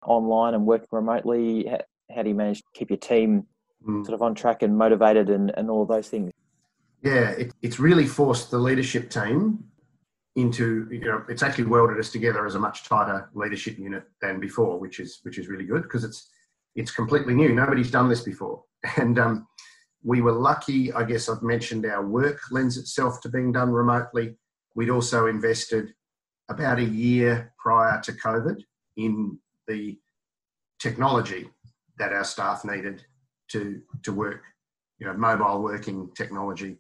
online 0.05 0.55
and 0.55 0.67
working 0.67 0.89
remotely? 0.91 1.67
How, 1.67 1.81
how 2.13 2.23
do 2.23 2.29
you 2.29 2.35
manage 2.35 2.59
to 2.59 2.65
keep 2.75 2.91
your 2.91 2.97
team 2.97 3.47
mm. 3.87 4.05
sort 4.05 4.15
of 4.15 4.23
on 4.23 4.35
track 4.35 4.63
and 4.63 4.77
motivated 4.77 5.31
and, 5.31 5.53
and 5.57 5.71
all 5.71 5.83
of 5.83 5.89
those 5.89 6.09
things? 6.09 6.33
Yeah, 7.03 7.31
it, 7.31 7.53
it's 7.63 7.79
really 7.79 8.07
forced 8.07 8.51
the 8.51 8.59
leadership 8.59 9.11
team 9.11 9.63
into 10.37 10.87
you 10.91 11.01
know 11.01 11.25
it's 11.29 11.43
actually 11.43 11.65
welded 11.65 11.99
us 11.99 12.11
together 12.11 12.47
as 12.47 12.55
a 12.55 12.59
much 12.59 12.85
tighter 12.85 13.29
leadership 13.35 13.77
unit 13.79 14.05
than 14.23 14.39
before 14.39 14.79
which 14.79 15.01
is 15.01 15.19
which 15.25 15.39
is 15.39 15.49
really 15.49 15.65
good 15.65 15.83
because 15.83 16.05
it's 16.05 16.31
it's 16.77 16.93
completely 16.93 17.35
new. 17.35 17.53
Nobody's 17.53 17.91
done 17.91 18.09
this 18.09 18.23
before. 18.23 18.65
And 18.97 19.19
um, 19.19 19.47
we 20.03 20.23
were 20.23 20.33
lucky 20.33 20.91
i 20.95 21.05
guess 21.05 21.29
i've 21.29 21.43
mentioned 21.43 21.85
our 21.85 22.07
work 22.07 22.41
lends 22.51 22.79
itself 22.79 23.21
to 23.21 23.29
being 23.29 23.53
done 23.53 23.71
remotely. 23.71 24.37
We'd 24.75 24.89
also 24.89 25.27
invested 25.27 25.93
about 26.49 26.79
a 26.79 26.85
year 26.85 27.53
prior 27.59 28.01
to 28.03 28.13
covid 28.13 28.63
in 28.97 29.39
the 29.69 29.99
technology 30.79 31.51
that 31.99 32.15
our 32.15 32.25
staff 32.25 32.65
needed 32.65 33.05
to 33.51 33.83
to 34.05 34.13
work, 34.13 34.43
you 34.99 35.07
know, 35.07 35.13
mobile 35.13 35.63
working 35.63 36.11
technology, 36.17 36.79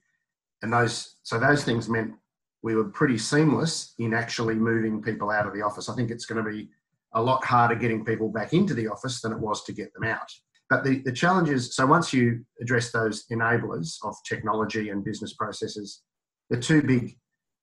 and 0.62 0.72
those 0.72 1.16
so 1.22 1.38
those 1.38 1.62
things 1.62 1.88
meant 1.88 2.14
we 2.62 2.74
were 2.74 2.84
pretty 2.84 3.18
seamless 3.18 3.94
in 3.98 4.12
actually 4.12 4.54
moving 4.54 5.02
people 5.02 5.30
out 5.30 5.46
of 5.46 5.54
the 5.54 5.62
office. 5.62 5.88
I 5.88 5.94
think 5.94 6.10
it's 6.10 6.26
going 6.26 6.44
to 6.44 6.50
be 6.50 6.68
a 7.14 7.22
lot 7.22 7.44
harder 7.44 7.74
getting 7.74 8.04
people 8.04 8.28
back 8.28 8.52
into 8.52 8.74
the 8.74 8.88
office 8.88 9.20
than 9.20 9.32
it 9.32 9.38
was 9.38 9.64
to 9.64 9.72
get 9.72 9.92
them 9.94 10.04
out. 10.04 10.30
But 10.68 10.84
the, 10.84 11.02
the 11.04 11.12
challenge 11.12 11.48
is 11.48 11.74
so 11.74 11.84
once 11.86 12.12
you 12.12 12.44
address 12.60 12.92
those 12.92 13.26
enablers 13.32 13.96
of 14.04 14.14
technology 14.24 14.90
and 14.90 15.04
business 15.04 15.32
processes, 15.32 16.02
the 16.48 16.58
two 16.58 16.82
big 16.82 17.18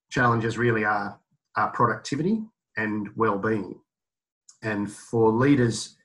challenges 0.09 0.57
really 0.57 0.83
are, 0.83 1.17
are 1.55 1.71
productivity 1.71 2.41
and 2.75 3.09
well-being. 3.15 3.79
And 4.61 4.91
for 4.91 5.31
leaders, 5.31 5.95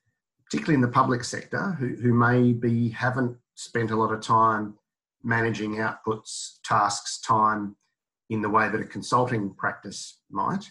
particularly 0.44 0.74
in 0.74 0.80
the 0.80 0.88
public 0.88 1.24
sector, 1.24 1.72
who, 1.78 1.96
who 1.96 2.14
maybe 2.14 2.90
haven't 2.90 3.36
spent 3.54 3.90
a 3.90 3.96
lot 3.96 4.12
of 4.12 4.20
time 4.20 4.74
managing 5.24 5.76
outputs, 5.76 6.58
tasks, 6.64 7.20
time 7.20 7.76
in 8.32 8.42
the 8.42 8.48
way 8.48 8.68
that 8.68 8.80
a 8.80 8.84
consulting 8.84 9.54
practice 9.54 10.20
might, 10.30 10.64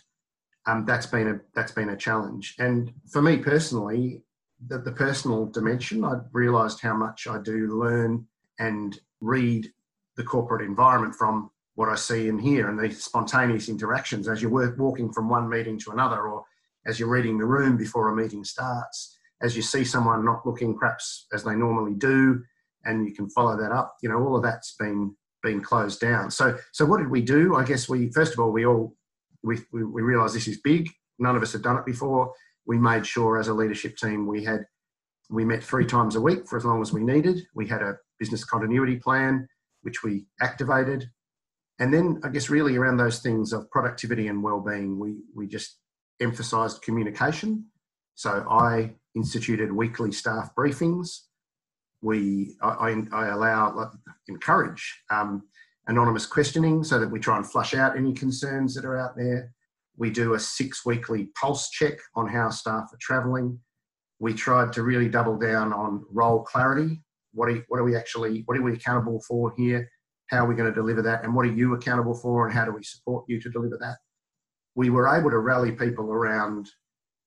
um, 0.65 0.85
that's 0.85 1.05
been 1.05 1.27
a 1.27 1.39
that's 1.55 1.71
been 1.71 1.89
a 1.89 1.97
challenge. 1.97 2.55
And 2.59 2.91
for 3.11 3.21
me 3.21 3.37
personally, 3.37 4.23
the, 4.67 4.79
the 4.79 4.91
personal 4.91 5.45
dimension, 5.45 6.03
I 6.03 6.15
realised 6.31 6.81
how 6.81 6.95
much 6.95 7.27
I 7.27 7.39
do 7.41 7.79
learn 7.79 8.25
and 8.59 8.99
read 9.19 9.71
the 10.17 10.23
corporate 10.23 10.65
environment 10.65 11.15
from 11.15 11.49
what 11.75 11.89
I 11.89 11.95
see 11.95 12.29
and 12.29 12.39
hear 12.39 12.69
and 12.69 12.79
these 12.79 13.03
spontaneous 13.03 13.69
interactions 13.69 14.27
as 14.27 14.41
you're 14.41 14.75
walking 14.77 15.11
from 15.11 15.29
one 15.29 15.49
meeting 15.49 15.79
to 15.79 15.91
another 15.91 16.27
or 16.27 16.43
as 16.85 16.99
you're 16.99 17.09
reading 17.09 17.37
the 17.37 17.45
room 17.45 17.77
before 17.77 18.09
a 18.09 18.15
meeting 18.15 18.43
starts, 18.43 19.17
as 19.41 19.55
you 19.55 19.61
see 19.61 19.83
someone 19.83 20.25
not 20.25 20.45
looking 20.45 20.77
perhaps 20.77 21.27
as 21.33 21.43
they 21.43 21.55
normally 21.55 21.93
do, 21.95 22.43
and 22.85 23.07
you 23.07 23.13
can 23.13 23.29
follow 23.29 23.55
that 23.55 23.71
up. 23.71 23.97
You 24.01 24.09
know, 24.09 24.19
all 24.19 24.35
of 24.35 24.43
that's 24.43 24.75
been 24.75 25.15
been 25.41 25.61
closed 25.61 25.99
down. 25.99 26.31
So, 26.31 26.57
so 26.71 26.85
what 26.85 26.97
did 26.97 27.09
we 27.09 27.21
do? 27.21 27.55
I 27.55 27.63
guess 27.63 27.89
we 27.89 28.11
first 28.11 28.33
of 28.33 28.39
all 28.39 28.51
we 28.51 28.65
all 28.65 28.95
we 29.43 29.59
we, 29.71 29.83
we 29.83 30.01
realised 30.01 30.35
this 30.35 30.47
is 30.47 30.61
big. 30.61 30.89
None 31.19 31.35
of 31.35 31.41
us 31.41 31.53
had 31.53 31.61
done 31.61 31.77
it 31.77 31.85
before. 31.85 32.33
We 32.65 32.77
made 32.77 33.05
sure 33.05 33.39
as 33.39 33.47
a 33.47 33.53
leadership 33.53 33.97
team 33.97 34.27
we 34.27 34.43
had 34.43 34.65
we 35.29 35.45
met 35.45 35.63
three 35.63 35.85
times 35.85 36.15
a 36.15 36.21
week 36.21 36.47
for 36.47 36.57
as 36.57 36.65
long 36.65 36.81
as 36.81 36.91
we 36.91 37.03
needed. 37.03 37.41
We 37.55 37.67
had 37.67 37.81
a 37.81 37.97
business 38.19 38.43
continuity 38.43 38.97
plan 38.97 39.47
which 39.81 40.03
we 40.03 40.25
activated. 40.39 41.09
And 41.79 41.93
then 41.93 42.21
I 42.23 42.29
guess 42.29 42.49
really 42.49 42.77
around 42.77 42.97
those 42.97 43.19
things 43.19 43.53
of 43.53 43.69
productivity 43.71 44.27
and 44.27 44.43
well-being, 44.43 44.99
we 44.99 45.17
we 45.35 45.47
just 45.47 45.77
emphasised 46.19 46.81
communication. 46.83 47.65
So 48.15 48.45
I 48.49 48.93
instituted 49.15 49.71
weekly 49.71 50.11
staff 50.11 50.53
briefings. 50.55 51.21
We 52.01 52.55
I, 52.61 53.03
I 53.11 53.27
allow 53.27 53.91
encourage 54.27 55.03
um, 55.09 55.43
anonymous 55.87 56.25
questioning 56.25 56.83
so 56.83 56.99
that 56.99 57.09
we 57.09 57.19
try 57.19 57.37
and 57.37 57.45
flush 57.45 57.73
out 57.73 57.97
any 57.97 58.13
concerns 58.13 58.73
that 58.75 58.85
are 58.85 58.97
out 58.97 59.15
there. 59.15 59.53
We 59.97 60.09
do 60.09 60.33
a 60.33 60.39
six 60.39 60.85
weekly 60.85 61.29
pulse 61.39 61.69
check 61.69 61.99
on 62.15 62.27
how 62.27 62.49
staff 62.49 62.89
are 62.91 62.97
travelling. 62.99 63.59
We 64.19 64.33
tried 64.33 64.73
to 64.73 64.83
really 64.83 65.09
double 65.09 65.37
down 65.37 65.73
on 65.73 66.05
role 66.11 66.43
clarity. 66.43 67.01
What 67.33 67.49
are, 67.49 67.63
what 67.67 67.79
are 67.79 67.83
we 67.83 67.95
actually, 67.95 68.43
what 68.45 68.57
are 68.57 68.61
we 68.61 68.73
accountable 68.73 69.21
for 69.27 69.53
here? 69.57 69.89
How 70.27 70.45
are 70.45 70.47
we 70.47 70.55
going 70.55 70.69
to 70.69 70.75
deliver 70.75 71.01
that? 71.01 71.23
And 71.23 71.35
what 71.35 71.45
are 71.45 71.51
you 71.51 71.73
accountable 71.73 72.13
for? 72.13 72.47
And 72.47 72.55
how 72.55 72.65
do 72.65 72.71
we 72.71 72.83
support 72.83 73.25
you 73.27 73.39
to 73.41 73.49
deliver 73.49 73.77
that? 73.79 73.97
We 74.75 74.89
were 74.89 75.07
able 75.07 75.29
to 75.29 75.39
rally 75.39 75.71
people 75.71 76.11
around 76.11 76.69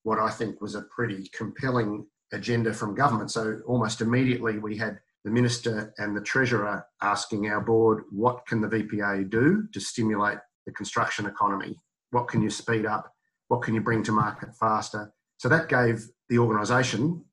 what 0.04 0.18
I 0.18 0.30
think 0.30 0.60
was 0.60 0.74
a 0.74 0.82
pretty 0.94 1.30
compelling 1.36 2.06
agenda 2.34 2.72
from 2.72 2.94
government. 2.94 3.30
So 3.30 3.60
almost 3.66 4.00
immediately 4.00 4.58
we 4.58 4.76
had 4.76 5.00
the 5.24 5.30
minister 5.30 5.94
and 5.98 6.16
the 6.16 6.20
treasurer 6.20 6.84
asking 7.02 7.48
our 7.48 7.60
board, 7.60 8.04
what 8.10 8.46
can 8.46 8.60
the 8.60 8.68
VPA 8.68 9.30
do 9.30 9.66
to 9.72 9.80
stimulate 9.80 10.38
the 10.66 10.72
construction 10.72 11.26
economy? 11.26 11.80
What 12.10 12.28
can 12.28 12.42
you 12.42 12.50
speed 12.50 12.86
up? 12.86 13.12
What 13.48 13.62
can 13.62 13.74
you 13.74 13.80
bring 13.80 14.02
to 14.04 14.12
market 14.12 14.54
faster? 14.54 15.12
So 15.38 15.48
that 15.48 15.68
gave 15.68 16.06
the 16.28 16.38
organisation 16.38 17.24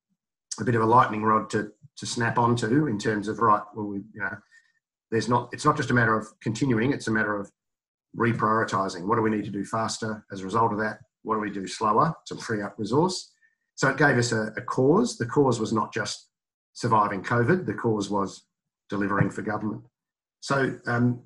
a 0.60 0.64
bit 0.64 0.76
of 0.76 0.82
a 0.82 0.86
lightning 0.86 1.24
rod 1.24 1.50
to 1.52 1.72
to 1.98 2.06
snap 2.06 2.38
onto 2.38 2.88
in 2.88 2.98
terms 2.98 3.28
of 3.28 3.40
right. 3.40 3.62
Well, 3.76 3.86
we, 3.86 3.98
you 4.14 4.22
know, 4.22 4.36
there's 5.12 5.30
not 5.30 5.50
it's 5.52 5.66
not 5.66 5.78
just 5.78 5.92
a 5.92 5.94
matter 5.94 6.18
of 6.18 6.28
continuing 6.42 6.92
it's 6.92 7.08
a 7.08 7.12
matter 7.12 7.38
of 7.38 7.52
reprioritising. 8.18 9.06
what 9.06 9.18
do 9.18 9.22
we 9.22 9.30
need 9.30 9.46
to 9.46 9.52
do 9.52 9.64
faster 9.64 10.26
as 10.32 10.42
a 10.42 10.46
result 10.46 10.72
of 10.72 10.80
that 10.80 11.00
what 11.24 11.36
do 11.36 11.42
we 11.42 11.52
do 11.52 11.68
slower 11.68 12.14
to 12.26 12.36
free 12.36 12.62
up 12.62 12.74
resource 12.78 13.32
so 13.82 13.90
it 13.90 13.98
gave 13.98 14.16
us 14.16 14.32
a, 14.32 14.54
a 14.58 14.62
cause. 14.62 15.18
The 15.18 15.26
cause 15.26 15.60
was 15.60 15.74
not 15.74 15.92
just 15.92 16.30
surviving 16.74 17.24
covid. 17.24 17.66
The 17.66 17.74
cause 17.74 18.12
was 18.12 18.46
delivering 18.92 19.32
for 19.32 19.42
government. 19.42 19.82
So 20.42 20.78
um, 20.86 21.24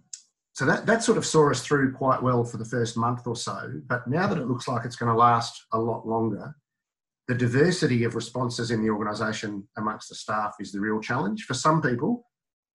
so 0.53 0.65
that, 0.65 0.85
that 0.85 1.03
sort 1.03 1.17
of 1.17 1.25
saw 1.25 1.51
us 1.51 1.61
through 1.61 1.91
quite 1.91 2.23
well 2.23 2.45
for 2.45 2.55
the 2.55 2.63
first 2.63 2.95
month 2.95 3.27
or 3.27 3.35
so. 3.35 3.73
But 3.87 4.07
now 4.07 4.25
that 4.27 4.37
it 4.37 4.47
looks 4.47 4.69
like 4.69 4.85
it's 4.85 4.95
going 4.95 5.11
to 5.11 5.17
last 5.17 5.65
a 5.73 5.77
lot 5.77 6.07
longer 6.07 6.55
the 7.27 7.35
diversity 7.35 8.05
of 8.05 8.15
responses 8.15 8.71
in 8.71 8.81
the 8.81 8.89
organisation 8.89 9.67
amongst 9.77 10.07
the 10.07 10.15
staff 10.15 10.53
is 10.61 10.71
the 10.71 10.79
real 10.79 11.01
challenge. 11.01 11.43
For 11.43 11.55
some 11.55 11.81
people 11.81 12.25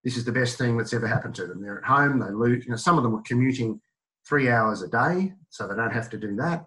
this 0.04 0.18
is 0.18 0.26
the 0.26 0.32
best 0.32 0.58
thing 0.58 0.76
that's 0.76 0.92
ever 0.92 1.06
happened 1.06 1.37
to 1.37 1.46
them. 1.46 1.62
They're 1.62 1.78
at 1.78 1.84
home, 1.84 2.18
they 2.18 2.30
lose, 2.30 2.66
you 2.66 2.70
know, 2.70 2.76
some 2.76 2.99
of 2.99 3.02
them 3.02 3.14
are 3.14 3.22
commuting 3.22 3.80
three 4.28 4.50
hours 4.50 4.82
a 4.82 4.88
day, 4.88 5.32
so 5.49 5.66
they 5.66 5.75
don't 5.75 5.92
have 5.92 6.10
to 6.10 6.18
do 6.18 6.37
that. 6.37 6.66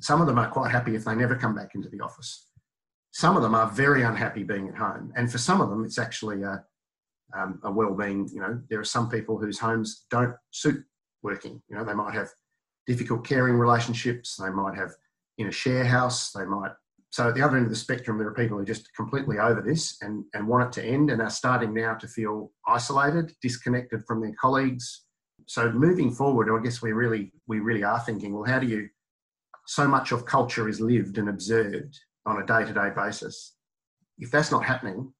Some 0.00 0.20
of 0.20 0.26
them 0.26 0.38
are 0.38 0.50
quite 0.50 0.70
happy 0.70 0.94
if 0.94 1.04
they 1.04 1.14
never 1.14 1.36
come 1.36 1.54
back 1.54 1.74
into 1.74 1.88
the 1.88 2.00
office. 2.00 2.48
Some 3.12 3.36
of 3.36 3.42
them 3.42 3.54
are 3.54 3.70
very 3.70 4.02
unhappy 4.02 4.42
being 4.42 4.68
at 4.68 4.76
home. 4.76 5.12
And 5.16 5.30
for 5.30 5.38
some 5.38 5.60
of 5.60 5.70
them, 5.70 5.84
it's 5.84 5.98
actually 5.98 6.42
a, 6.42 6.62
um, 7.36 7.60
a 7.64 7.72
well-being, 7.72 8.28
you 8.32 8.40
know, 8.40 8.60
there 8.68 8.80
are 8.80 8.84
some 8.84 9.08
people 9.08 9.38
whose 9.38 9.58
homes 9.58 10.04
don't 10.10 10.34
suit 10.50 10.84
working. 11.22 11.62
You 11.68 11.76
know, 11.76 11.84
they 11.84 11.94
might 11.94 12.14
have 12.14 12.28
difficult 12.86 13.26
caring 13.26 13.56
relationships, 13.56 14.36
they 14.36 14.50
might 14.50 14.76
have 14.76 14.90
in 15.38 15.48
a 15.48 15.52
share 15.52 15.84
house, 15.84 16.30
they 16.32 16.44
might 16.44 16.72
so 17.16 17.28
at 17.28 17.34
the 17.34 17.42
other 17.42 17.56
end 17.56 17.64
of 17.64 17.70
the 17.70 17.76
spectrum, 17.76 18.18
there 18.18 18.26
are 18.26 18.34
people 18.34 18.58
who 18.58 18.62
are 18.62 18.66
just 18.66 18.92
completely 18.94 19.38
over 19.38 19.62
this 19.62 19.96
and, 20.02 20.24
and 20.34 20.46
want 20.46 20.64
it 20.64 20.80
to 20.80 20.86
end 20.86 21.10
and 21.10 21.22
are 21.22 21.30
starting 21.30 21.72
now 21.72 21.94
to 21.94 22.06
feel 22.06 22.50
isolated, 22.66 23.32
disconnected 23.40 24.04
from 24.06 24.20
their 24.20 24.34
colleagues. 24.38 25.04
So 25.46 25.72
moving 25.72 26.10
forward, 26.10 26.54
I 26.54 26.62
guess 26.62 26.82
we 26.82 26.92
really 26.92 27.32
we 27.46 27.60
really 27.60 27.84
are 27.84 28.00
thinking, 28.00 28.34
well, 28.34 28.44
how 28.44 28.58
do 28.58 28.66
you 28.66 28.90
so 29.66 29.86
much 29.86 30.12
of 30.12 30.24
culture 30.24 30.68
is 30.68 30.80
lived 30.80 31.18
and 31.18 31.28
observed 31.28 31.98
on 32.24 32.40
a 32.40 32.46
day-to-day 32.46 32.90
basis. 32.94 33.54
If 34.18 34.30
that's 34.30 34.50
not 34.50 34.64
happening, 34.64 35.12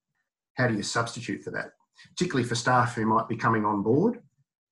how 0.55 0.69
do 0.69 0.75
you 0.75 0.83
substitute 0.83 1.43
for 1.43 1.51
that? 1.51 1.73
Particularly 2.11 2.49
for 2.49 2.55
staff 2.55 2.95
who 2.95 3.07
might 3.07 3.29
be 3.29 3.37
coming 3.37 3.65
on 3.65 3.83
board. 3.83 4.21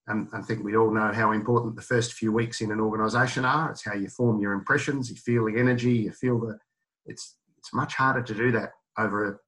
And 0.07 0.28
I 0.35 0.43
think 0.43 0.62
we 0.62 0.76
all 0.76 0.93
know 0.93 1.12
how 1.12 1.33
important 1.33 1.76
the 1.76 1.83
first 1.83 2.12
few 2.12 2.33
weeks 2.33 2.61
in 2.61 2.71
an 2.71 2.81
organisation 2.81 3.45
are. 3.45 3.71
It's 3.71 3.85
how 3.85 3.95
you 3.95 4.09
form 4.09 4.40
your 4.40 4.52
impressions, 4.52 5.11
you 5.11 5.16
feel 5.16 5.47
the 5.47 5.59
energy, 5.59 5.93
you 5.93 6.12
feel 6.12 6.38
the 6.38 6.59
it's 7.07 7.37
it's 7.59 7.73
much 7.73 7.95
harder 7.95 8.23
to 8.23 8.35
do 8.35 8.52
that 8.52 8.73
over 8.99 9.28
a 9.28 9.38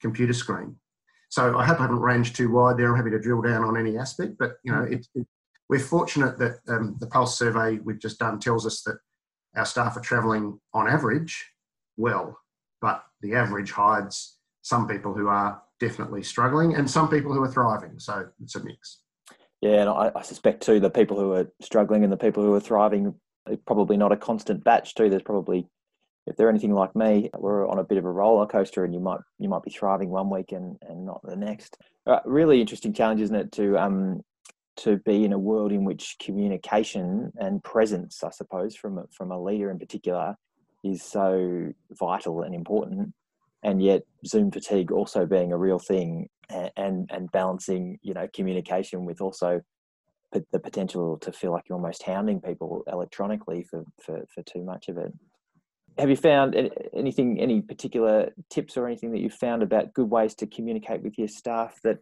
computer 0.00 0.32
screen. 0.32 0.76
So 1.28 1.56
I 1.56 1.64
hope 1.64 1.78
I 1.78 1.82
haven't 1.82 2.00
ranged 2.00 2.36
too 2.36 2.50
wide 2.50 2.76
there. 2.76 2.90
I'm 2.90 2.96
happy 2.96 3.10
to 3.10 3.20
drill 3.20 3.42
down 3.42 3.64
on 3.64 3.76
any 3.76 3.96
aspect, 3.96 4.34
but 4.38 4.54
you 4.64 4.72
know, 4.72 4.82
it, 4.82 5.06
it, 5.14 5.26
we're 5.68 5.78
fortunate 5.78 6.38
that 6.38 6.58
um, 6.68 6.96
the 6.98 7.06
Pulse 7.06 7.38
survey 7.38 7.78
we've 7.78 8.00
just 8.00 8.18
done 8.18 8.38
tells 8.38 8.66
us 8.66 8.82
that 8.82 8.98
our 9.56 9.66
staff 9.66 9.96
are 9.96 10.00
travelling 10.00 10.58
on 10.72 10.88
average 10.88 11.46
well, 11.96 12.38
but 12.80 13.04
the 13.20 13.34
average 13.34 13.70
hides 13.70 14.38
some 14.62 14.88
people 14.88 15.12
who 15.14 15.28
are 15.28 15.62
definitely 15.80 16.22
struggling 16.22 16.74
and 16.74 16.88
some 16.88 17.08
people 17.08 17.32
who 17.32 17.42
are 17.42 17.50
thriving. 17.50 17.98
So 17.98 18.28
it's 18.42 18.54
a 18.54 18.64
mix. 18.64 19.00
Yeah, 19.60 19.82
and 19.82 19.90
I, 19.90 20.10
I 20.14 20.22
suspect 20.22 20.62
too 20.62 20.80
the 20.80 20.90
people 20.90 21.18
who 21.18 21.32
are 21.32 21.48
struggling 21.60 22.02
and 22.04 22.12
the 22.12 22.16
people 22.16 22.42
who 22.42 22.54
are 22.54 22.60
thriving 22.60 23.14
probably 23.66 23.96
not 23.96 24.12
a 24.12 24.16
constant 24.16 24.64
batch 24.64 24.94
too. 24.94 25.08
There's 25.08 25.22
probably 25.22 25.66
if 26.26 26.36
they're 26.36 26.48
anything 26.48 26.72
like 26.72 26.94
me, 26.94 27.30
we're 27.36 27.68
on 27.68 27.80
a 27.80 27.84
bit 27.84 27.98
of 27.98 28.04
a 28.04 28.10
roller 28.10 28.46
coaster, 28.46 28.84
and 28.84 28.94
you 28.94 29.00
might 29.00 29.20
you 29.38 29.48
might 29.48 29.62
be 29.62 29.70
thriving 29.70 30.10
one 30.10 30.30
week 30.30 30.52
and, 30.52 30.76
and 30.88 31.04
not 31.04 31.20
the 31.24 31.36
next. 31.36 31.76
Uh, 32.06 32.20
really 32.24 32.60
interesting 32.60 32.92
challenge, 32.92 33.20
isn't 33.20 33.36
it, 33.36 33.52
to 33.52 33.76
um 33.78 34.22
to 34.78 34.98
be 34.98 35.24
in 35.24 35.32
a 35.32 35.38
world 35.38 35.72
in 35.72 35.84
which 35.84 36.16
communication 36.20 37.32
and 37.36 37.62
presence, 37.62 38.22
I 38.24 38.30
suppose, 38.30 38.74
from 38.74 38.98
a, 38.98 39.04
from 39.16 39.30
a 39.30 39.42
leader 39.42 39.70
in 39.70 39.78
particular, 39.78 40.34
is 40.82 41.02
so 41.02 41.72
vital 41.92 42.42
and 42.42 42.54
important, 42.54 43.12
and 43.62 43.82
yet 43.82 44.02
Zoom 44.26 44.50
fatigue 44.50 44.90
also 44.90 45.26
being 45.26 45.52
a 45.52 45.58
real 45.58 45.78
thing, 45.78 46.28
and 46.48 47.08
and, 47.10 47.30
balancing 47.32 47.98
you 48.02 48.14
know 48.14 48.28
communication 48.34 49.04
with 49.04 49.20
also 49.20 49.60
the 50.50 50.58
potential 50.58 51.18
to 51.18 51.30
feel 51.30 51.52
like 51.52 51.64
you're 51.68 51.76
almost 51.76 52.02
hounding 52.02 52.40
people 52.40 52.82
electronically 52.90 53.64
for, 53.70 53.84
for, 54.02 54.24
for 54.34 54.42
too 54.42 54.62
much 54.64 54.88
of 54.88 54.96
it. 54.96 55.12
Have 55.98 56.08
you 56.08 56.16
found 56.16 56.56
anything, 56.94 57.38
any 57.38 57.60
particular 57.60 58.30
tips 58.48 58.78
or 58.78 58.86
anything 58.86 59.12
that 59.12 59.20
you 59.20 59.28
found 59.28 59.62
about 59.62 59.92
good 59.92 60.08
ways 60.08 60.34
to 60.36 60.46
communicate 60.46 61.02
with 61.02 61.18
your 61.18 61.28
staff 61.28 61.78
that, 61.84 61.98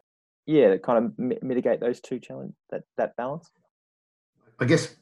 yeah, 0.50 0.76
kind 0.78 1.04
of 1.04 1.42
mitigate 1.44 1.78
those 1.78 2.00
two 2.00 2.18
challenges, 2.18 2.56
that, 2.70 2.82
that 2.96 3.16
balance? 3.16 3.48
I 4.58 4.64
guess 4.64 4.96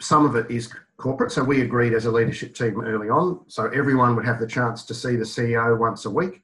some 0.00 0.26
of 0.26 0.34
it 0.34 0.50
is 0.50 0.74
corporate. 0.96 1.30
So 1.30 1.44
we 1.44 1.62
agreed 1.62 1.94
as 1.94 2.06
a 2.06 2.10
leadership 2.10 2.52
team 2.52 2.80
early 2.80 3.08
on. 3.08 3.44
So 3.46 3.68
everyone 3.68 4.16
would 4.16 4.24
have 4.24 4.40
the 4.40 4.46
chance 4.46 4.84
to 4.86 4.94
see 4.94 5.14
the 5.14 5.24
CEO 5.24 5.78
once 5.78 6.04
a 6.04 6.10
week. 6.10 6.42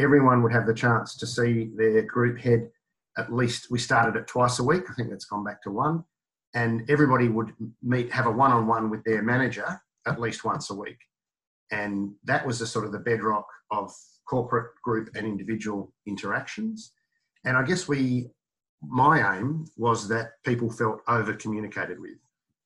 Everyone 0.00 0.42
would 0.42 0.52
have 0.52 0.66
the 0.66 0.72
chance 0.72 1.14
to 1.18 1.26
see 1.26 1.70
their 1.76 2.02
group 2.02 2.38
head 2.38 2.70
at 3.18 3.30
least. 3.30 3.70
We 3.70 3.78
started 3.78 4.18
it 4.18 4.26
twice 4.26 4.58
a 4.60 4.64
week. 4.64 4.84
I 4.88 4.94
think 4.94 5.10
that's 5.10 5.26
gone 5.26 5.44
back 5.44 5.62
to 5.64 5.70
one. 5.70 6.04
And 6.54 6.88
everybody 6.88 7.28
would 7.28 7.52
meet, 7.82 8.10
have 8.12 8.26
a 8.26 8.30
one 8.30 8.50
on 8.50 8.66
one 8.66 8.88
with 8.88 9.04
their 9.04 9.22
manager 9.22 9.78
at 10.06 10.18
least 10.18 10.42
once 10.42 10.70
a 10.70 10.74
week. 10.74 10.98
And 11.70 12.14
that 12.24 12.46
was 12.46 12.60
the 12.60 12.66
sort 12.66 12.86
of 12.86 12.92
the 12.92 12.98
bedrock 12.98 13.46
of 13.70 13.92
corporate, 14.26 14.70
group, 14.82 15.10
and 15.14 15.26
individual 15.26 15.92
interactions. 16.06 16.92
And 17.44 17.56
I 17.56 17.62
guess 17.62 17.88
we, 17.88 18.30
my 18.82 19.36
aim 19.36 19.66
was 19.76 20.08
that 20.08 20.32
people 20.44 20.70
felt 20.70 21.00
over 21.08 21.34
communicated 21.34 22.00
with. 22.00 22.18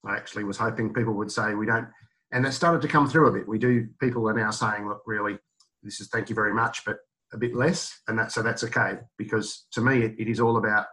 I 0.05 0.17
actually 0.17 0.45
was 0.45 0.57
hoping 0.57 0.93
people 0.93 1.15
would 1.15 1.31
say, 1.31 1.55
we 1.55 1.67
don't, 1.67 1.89
and 2.33 2.45
that 2.45 2.55
started 2.55 2.83
to 2.83 2.89
come 2.89 3.09
through 3.09 3.29
a 3.29 3.33
bit. 3.33 3.47
We 3.47 3.59
do, 3.59 3.89
people 4.01 4.29
are 4.29 4.35
now 4.35 4.51
saying, 4.51 4.89
look, 4.89 5.03
really, 5.07 5.39
this 5.83 6.01
is 6.01 6.09
thank 6.09 6.29
you 6.29 6.35
very 6.35 6.55
much, 6.55 6.85
but 6.85 6.99
a 7.33 7.39
bit 7.39 7.55
less. 7.55 8.01
And 8.09 8.19
that, 8.19 8.33
so 8.33 8.43
that's 8.43 8.65
okay. 8.65 8.99
Because 9.19 9.67
to 9.73 9.81
me, 9.81 10.03
it, 10.03 10.15
it 10.19 10.29
is 10.29 10.41
all 10.41 10.57
about, 10.57 10.87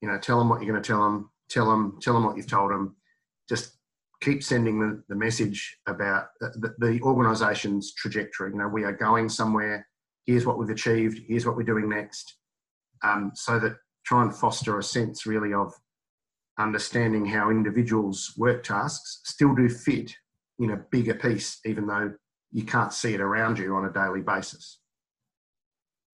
you 0.00 0.08
know, 0.08 0.18
tell 0.18 0.38
them 0.38 0.48
what 0.48 0.62
you're 0.62 0.72
going 0.72 0.82
to 0.82 0.86
tell 0.86 1.02
them, 1.02 1.30
tell 1.48 1.70
them, 1.70 1.98
tell 2.00 2.14
them 2.14 2.24
what 2.24 2.36
you've 2.36 2.50
told 2.50 2.70
them. 2.70 2.96
Just 3.48 3.78
keep 4.20 4.42
sending 4.42 4.78
the, 4.78 5.02
the 5.08 5.14
message 5.14 5.78
about 5.86 6.28
the, 6.40 6.74
the 6.78 7.00
organisation's 7.02 7.94
trajectory. 7.94 8.50
You 8.50 8.58
know, 8.58 8.68
we 8.68 8.84
are 8.84 8.92
going 8.92 9.28
somewhere. 9.28 9.86
Here's 10.26 10.46
what 10.46 10.58
we've 10.58 10.70
achieved. 10.70 11.20
Here's 11.26 11.46
what 11.46 11.56
we're 11.56 11.62
doing 11.62 11.88
next. 11.88 12.36
Um, 13.02 13.32
so 13.34 13.58
that 13.58 13.76
try 14.04 14.22
and 14.22 14.34
foster 14.34 14.78
a 14.78 14.82
sense 14.82 15.26
really 15.26 15.52
of 15.54 15.72
understanding 16.58 17.24
how 17.26 17.50
individuals' 17.50 18.34
work 18.36 18.62
tasks 18.62 19.20
still 19.24 19.54
do 19.54 19.68
fit 19.68 20.14
in 20.58 20.70
a 20.70 20.84
bigger 20.90 21.14
piece, 21.14 21.58
even 21.64 21.86
though 21.86 22.12
you 22.52 22.64
can't 22.64 22.92
see 22.92 23.14
it 23.14 23.20
around 23.20 23.58
you 23.58 23.74
on 23.74 23.84
a 23.84 23.92
daily 23.92 24.20
basis. 24.20 24.78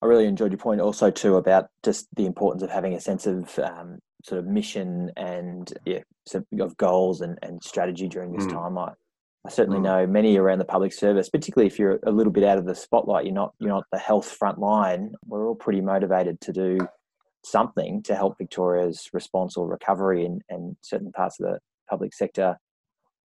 I 0.03 0.07
really 0.07 0.27
enjoyed 0.27 0.53
your 0.53 0.59
point 0.59 0.81
also 0.81 1.11
too 1.11 1.37
about 1.37 1.69
just 1.83 2.07
the 2.15 2.27
importance 2.27 2.63
of 2.63 2.71
having 2.71 2.95
a 2.95 3.01
sense 3.01 3.27
of 3.27 3.59
um, 3.59 3.99
sort 4.25 4.39
of 4.39 4.47
mission 4.47 5.11
and 5.17 5.73
yeah, 5.85 6.01
of 6.61 6.77
goals 6.77 7.23
and, 7.23 7.39
and 7.43 7.63
strategy 7.65 8.09
during 8.09 8.33
this 8.33 8.47
mm. 8.47 8.53
time. 8.53 8.79
I, 8.79 8.93
I 9.47 9.51
certainly 9.51 9.79
mm. 9.79 9.85
know 9.85 10.07
many 10.07 10.37
around 10.37 10.59
the 10.59 10.65
public 10.65 10.93
service, 10.93 11.29
particularly 11.29 11.69
if 11.69 11.79
you're 11.79 12.01
a 12.05 12.11
little 12.11 12.33
bit 12.33 12.45
out 12.45 12.59
of 12.59 12.67
the 12.67 12.75
spotlight, 12.75 13.25
you're 13.25 13.35
not 13.35 13.55
you're 13.61 13.71
not 13.71 13.85
the 13.93 13.99
health 13.99 14.29
front 14.29 14.59
line. 14.59 15.13
We're 15.25 15.47
all 15.47 15.55
pretty 15.55 15.81
motivated 15.81 16.41
to 16.43 16.53
do 16.53 16.79
something 17.45 18.03
to 18.03 18.17
help 18.17 18.39
Victoria's 18.39 19.09
response 19.13 19.57
or 19.57 19.69
recovery, 19.69 20.25
and, 20.25 20.43
and 20.49 20.77
certain 20.81 21.13
parts 21.13 21.39
of 21.39 21.47
the 21.47 21.59
public 21.89 22.13
sector 22.13 22.57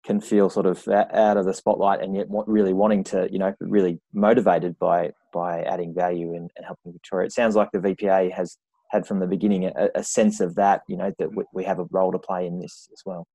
can 0.05 0.21
feel 0.21 0.51
sort 0.51 0.67
of 0.67 0.87
out 0.89 1.37
of 1.37 1.45
the 1.45 1.55
spotlight, 1.55 2.03
and 2.03 2.17
yet 2.17 2.27
really 2.47 2.73
wanting 2.73 3.05
to, 3.05 3.29
you 3.31 3.39
know, 3.39 3.55
really 3.61 4.01
motivated 4.13 4.77
by 4.79 5.13
by 5.33 5.63
adding 5.63 5.95
value 5.95 6.35
and, 6.35 6.51
and 6.57 6.67
helping 6.67 6.93
Victoria. 6.93 7.27
It 7.27 7.33
sounds 7.33 7.55
like 7.55 7.71
the 7.73 7.79
VPA 7.79 8.33
has 8.33 8.57
had 8.91 9.07
from 9.07 9.21
the 9.21 9.27
beginning 9.27 9.67
a, 9.67 9.89
a 9.95 10.03
sense 10.03 10.41
of 10.41 10.57
that, 10.57 10.81
you 10.89 10.97
know, 10.97 11.13
that 11.19 11.37
we, 11.37 11.45
we 11.53 11.65
have 11.65 11.79
a 11.79 11.85
role 11.91 12.11
to 12.11 12.19
play 12.19 12.47
in 12.47 12.59
this 12.59 12.89
as 12.93 13.03
well. 13.07 13.27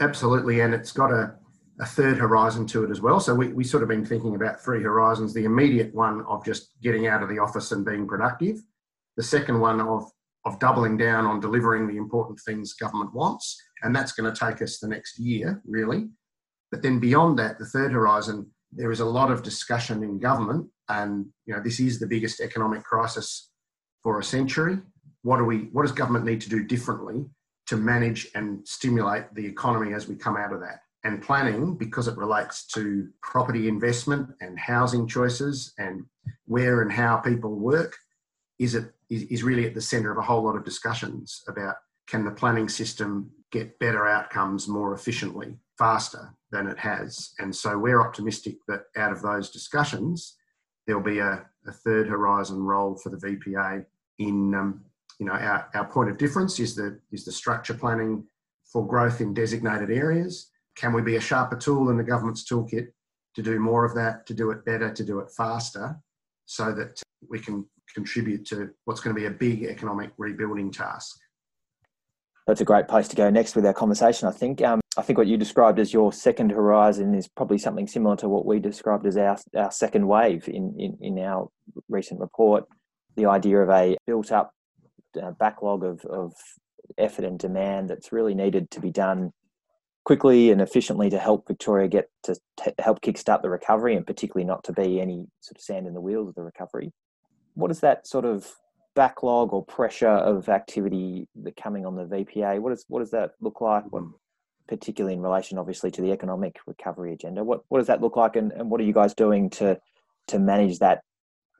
Absolutely, 0.00 0.60
and 0.60 0.74
it's 0.74 0.92
got 0.92 1.12
a, 1.12 1.34
a 1.80 1.86
third 1.86 2.18
horizon 2.18 2.66
to 2.66 2.84
it 2.84 2.90
as 2.90 3.00
well. 3.00 3.18
So 3.18 3.34
we, 3.34 3.48
we 3.48 3.64
sort 3.64 3.82
of 3.82 3.88
been 3.88 4.04
thinking 4.04 4.34
about 4.34 4.62
three 4.62 4.82
horizons. 4.82 5.32
The 5.32 5.46
immediate 5.46 5.94
one 5.94 6.22
of 6.26 6.44
just 6.44 6.80
getting 6.82 7.06
out 7.06 7.22
of 7.22 7.30
the 7.30 7.38
office 7.38 7.72
and 7.72 7.84
being 7.84 8.06
productive. 8.06 8.58
The 9.16 9.22
second 9.22 9.58
one 9.60 9.80
of 9.80 10.04
of 10.46 10.58
doubling 10.58 10.96
down 10.96 11.26
on 11.26 11.38
delivering 11.38 11.86
the 11.86 11.98
important 11.98 12.40
things 12.40 12.72
government 12.72 13.12
wants, 13.12 13.60
and 13.82 13.94
that's 13.94 14.12
going 14.12 14.32
to 14.32 14.38
take 14.38 14.62
us 14.62 14.78
the 14.78 14.88
next 14.88 15.18
year, 15.18 15.60
really. 15.66 16.08
But 16.70 16.80
then 16.80 16.98
beyond 16.98 17.38
that, 17.38 17.58
the 17.58 17.66
third 17.66 17.92
horizon, 17.92 18.50
there 18.72 18.90
is 18.90 19.00
a 19.00 19.04
lot 19.04 19.30
of 19.30 19.42
discussion 19.42 20.02
in 20.02 20.18
government, 20.18 20.66
and 20.88 21.26
you 21.46 21.54
know 21.54 21.62
this 21.62 21.80
is 21.80 21.98
the 21.98 22.06
biggest 22.06 22.40
economic 22.40 22.84
crisis 22.84 23.50
for 24.02 24.18
a 24.18 24.24
century. 24.24 24.78
What 25.22 25.38
do 25.38 25.44
we? 25.44 25.68
What 25.72 25.82
does 25.82 25.92
government 25.92 26.26
need 26.26 26.40
to 26.42 26.50
do 26.50 26.64
differently 26.64 27.24
to 27.66 27.76
manage 27.76 28.28
and 28.34 28.66
stimulate 28.66 29.34
the 29.34 29.46
economy 29.46 29.94
as 29.94 30.08
we 30.08 30.14
come 30.14 30.36
out 30.36 30.52
of 30.52 30.60
that? 30.60 30.80
And 31.02 31.22
planning, 31.22 31.76
because 31.76 32.08
it 32.08 32.18
relates 32.18 32.66
to 32.68 33.08
property 33.22 33.68
investment 33.68 34.28
and 34.42 34.58
housing 34.58 35.08
choices 35.08 35.72
and 35.78 36.04
where 36.44 36.82
and 36.82 36.92
how 36.92 37.16
people 37.16 37.58
work, 37.58 37.96
is 38.58 38.74
it 38.74 38.92
is 39.08 39.42
really 39.42 39.66
at 39.66 39.74
the 39.74 39.80
centre 39.80 40.12
of 40.12 40.18
a 40.18 40.22
whole 40.22 40.44
lot 40.44 40.56
of 40.56 40.64
discussions 40.64 41.42
about 41.48 41.76
can 42.06 42.24
the 42.24 42.30
planning 42.30 42.68
system 42.68 43.30
get 43.50 43.78
better 43.78 44.06
outcomes 44.06 44.68
more 44.68 44.94
efficiently, 44.94 45.56
faster 45.78 46.34
than 46.50 46.66
it 46.66 46.78
has. 46.78 47.32
And 47.38 47.54
so 47.54 47.78
we're 47.78 48.00
optimistic 48.00 48.56
that 48.68 48.82
out 48.96 49.12
of 49.12 49.22
those 49.22 49.50
discussions, 49.50 50.36
there'll 50.86 51.02
be 51.02 51.18
a, 51.18 51.46
a 51.66 51.72
third 51.72 52.08
horizon 52.08 52.62
role 52.62 52.96
for 52.96 53.10
the 53.10 53.16
VPA 53.16 53.84
in, 54.18 54.54
um, 54.54 54.84
you 55.18 55.26
know, 55.26 55.32
our, 55.32 55.68
our 55.74 55.86
point 55.86 56.10
of 56.10 56.18
difference 56.18 56.58
is 56.58 56.74
the, 56.74 56.98
is 57.12 57.24
the 57.24 57.32
structure 57.32 57.74
planning 57.74 58.24
for 58.72 58.86
growth 58.86 59.20
in 59.20 59.34
designated 59.34 59.90
areas. 59.90 60.50
Can 60.80 60.94
we 60.94 61.02
be 61.02 61.16
a 61.16 61.20
sharper 61.20 61.56
tool 61.56 61.90
in 61.90 61.98
the 61.98 62.02
government's 62.02 62.42
toolkit 62.42 62.88
to 63.34 63.42
do 63.42 63.60
more 63.60 63.84
of 63.84 63.94
that, 63.96 64.24
to 64.26 64.32
do 64.32 64.50
it 64.50 64.64
better, 64.64 64.90
to 64.90 65.04
do 65.04 65.18
it 65.18 65.30
faster, 65.30 66.00
so 66.46 66.72
that 66.72 67.02
we 67.28 67.38
can 67.38 67.66
contribute 67.94 68.46
to 68.46 68.70
what's 68.86 69.00
going 69.02 69.14
to 69.14 69.20
be 69.20 69.26
a 69.26 69.30
big 69.30 69.64
economic 69.64 70.10
rebuilding 70.16 70.70
task? 70.72 71.18
That's 72.46 72.62
a 72.62 72.64
great 72.64 72.88
place 72.88 73.08
to 73.08 73.16
go 73.16 73.28
next 73.28 73.54
with 73.54 73.66
our 73.66 73.74
conversation. 73.74 74.26
I 74.26 74.30
think. 74.30 74.62
Um, 74.62 74.80
I 74.96 75.02
think 75.02 75.18
what 75.18 75.26
you 75.26 75.36
described 75.36 75.78
as 75.78 75.92
your 75.92 76.14
second 76.14 76.50
horizon 76.50 77.14
is 77.14 77.28
probably 77.28 77.58
something 77.58 77.86
similar 77.86 78.16
to 78.16 78.28
what 78.30 78.46
we 78.46 78.58
described 78.58 79.06
as 79.06 79.18
our, 79.18 79.36
our 79.54 79.70
second 79.70 80.08
wave 80.08 80.48
in, 80.48 80.74
in, 80.78 80.96
in 81.02 81.18
our 81.18 81.50
recent 81.90 82.20
report. 82.20 82.64
The 83.16 83.26
idea 83.26 83.58
of 83.58 83.68
a 83.68 83.98
built 84.06 84.32
up 84.32 84.52
uh, 85.22 85.32
backlog 85.32 85.84
of, 85.84 86.00
of 86.06 86.32
effort 86.96 87.26
and 87.26 87.38
demand 87.38 87.90
that's 87.90 88.12
really 88.12 88.34
needed 88.34 88.70
to 88.70 88.80
be 88.80 88.90
done 88.90 89.32
quickly 90.04 90.50
and 90.50 90.60
efficiently 90.60 91.10
to 91.10 91.18
help 91.18 91.46
Victoria 91.46 91.88
get 91.88 92.10
to 92.24 92.34
t- 92.62 92.72
help 92.78 93.00
kickstart 93.00 93.42
the 93.42 93.50
recovery 93.50 93.94
and 93.94 94.06
particularly 94.06 94.46
not 94.46 94.64
to 94.64 94.72
be 94.72 95.00
any 95.00 95.26
sort 95.40 95.56
of 95.56 95.62
sand 95.62 95.86
in 95.86 95.94
the 95.94 96.00
wheels 96.00 96.28
of 96.28 96.34
the 96.34 96.42
recovery. 96.42 96.92
What 97.54 97.70
is 97.70 97.80
that 97.80 98.06
sort 98.06 98.24
of 98.24 98.50
backlog 98.94 99.52
or 99.52 99.64
pressure 99.64 100.08
of 100.08 100.48
activity 100.48 101.28
that 101.42 101.56
coming 101.56 101.86
on 101.86 101.96
the 101.96 102.04
VPA? 102.04 102.60
What, 102.60 102.72
is, 102.72 102.84
what 102.88 103.00
does 103.00 103.10
that 103.10 103.32
look 103.40 103.60
like? 103.60 103.84
What, 103.90 104.04
mm. 104.04 104.12
particularly 104.68 105.14
in 105.14 105.22
relation, 105.22 105.58
obviously, 105.58 105.90
to 105.92 106.02
the 106.02 106.12
economic 106.12 106.56
recovery 106.66 107.12
agenda. 107.12 107.44
What 107.44 107.62
what 107.68 107.78
does 107.78 107.86
that 107.88 108.00
look 108.00 108.16
like, 108.16 108.36
and, 108.36 108.52
and 108.52 108.70
what 108.70 108.80
are 108.80 108.84
you 108.84 108.92
guys 108.92 109.14
doing 109.14 109.50
to 109.50 109.78
to 110.28 110.38
manage 110.38 110.78
that 110.78 111.02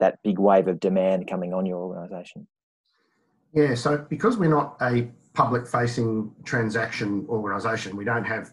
that 0.01 0.19
big 0.23 0.39
wave 0.39 0.69
of 0.69 0.81
demand 0.81 1.29
coming 1.29 1.53
on 1.53 1.67
your 1.67 1.79
organisation? 1.79 2.47
Yeah, 3.53 3.75
so 3.75 3.99
because 4.09 4.37
we're 4.37 4.51
not 4.51 4.77
a 4.81 5.11
public 5.35 5.67
facing 5.67 6.33
transaction 6.45 7.27
organisation, 7.29 7.97
we 7.97 8.05
don't 8.05 8.25
have 8.25 8.53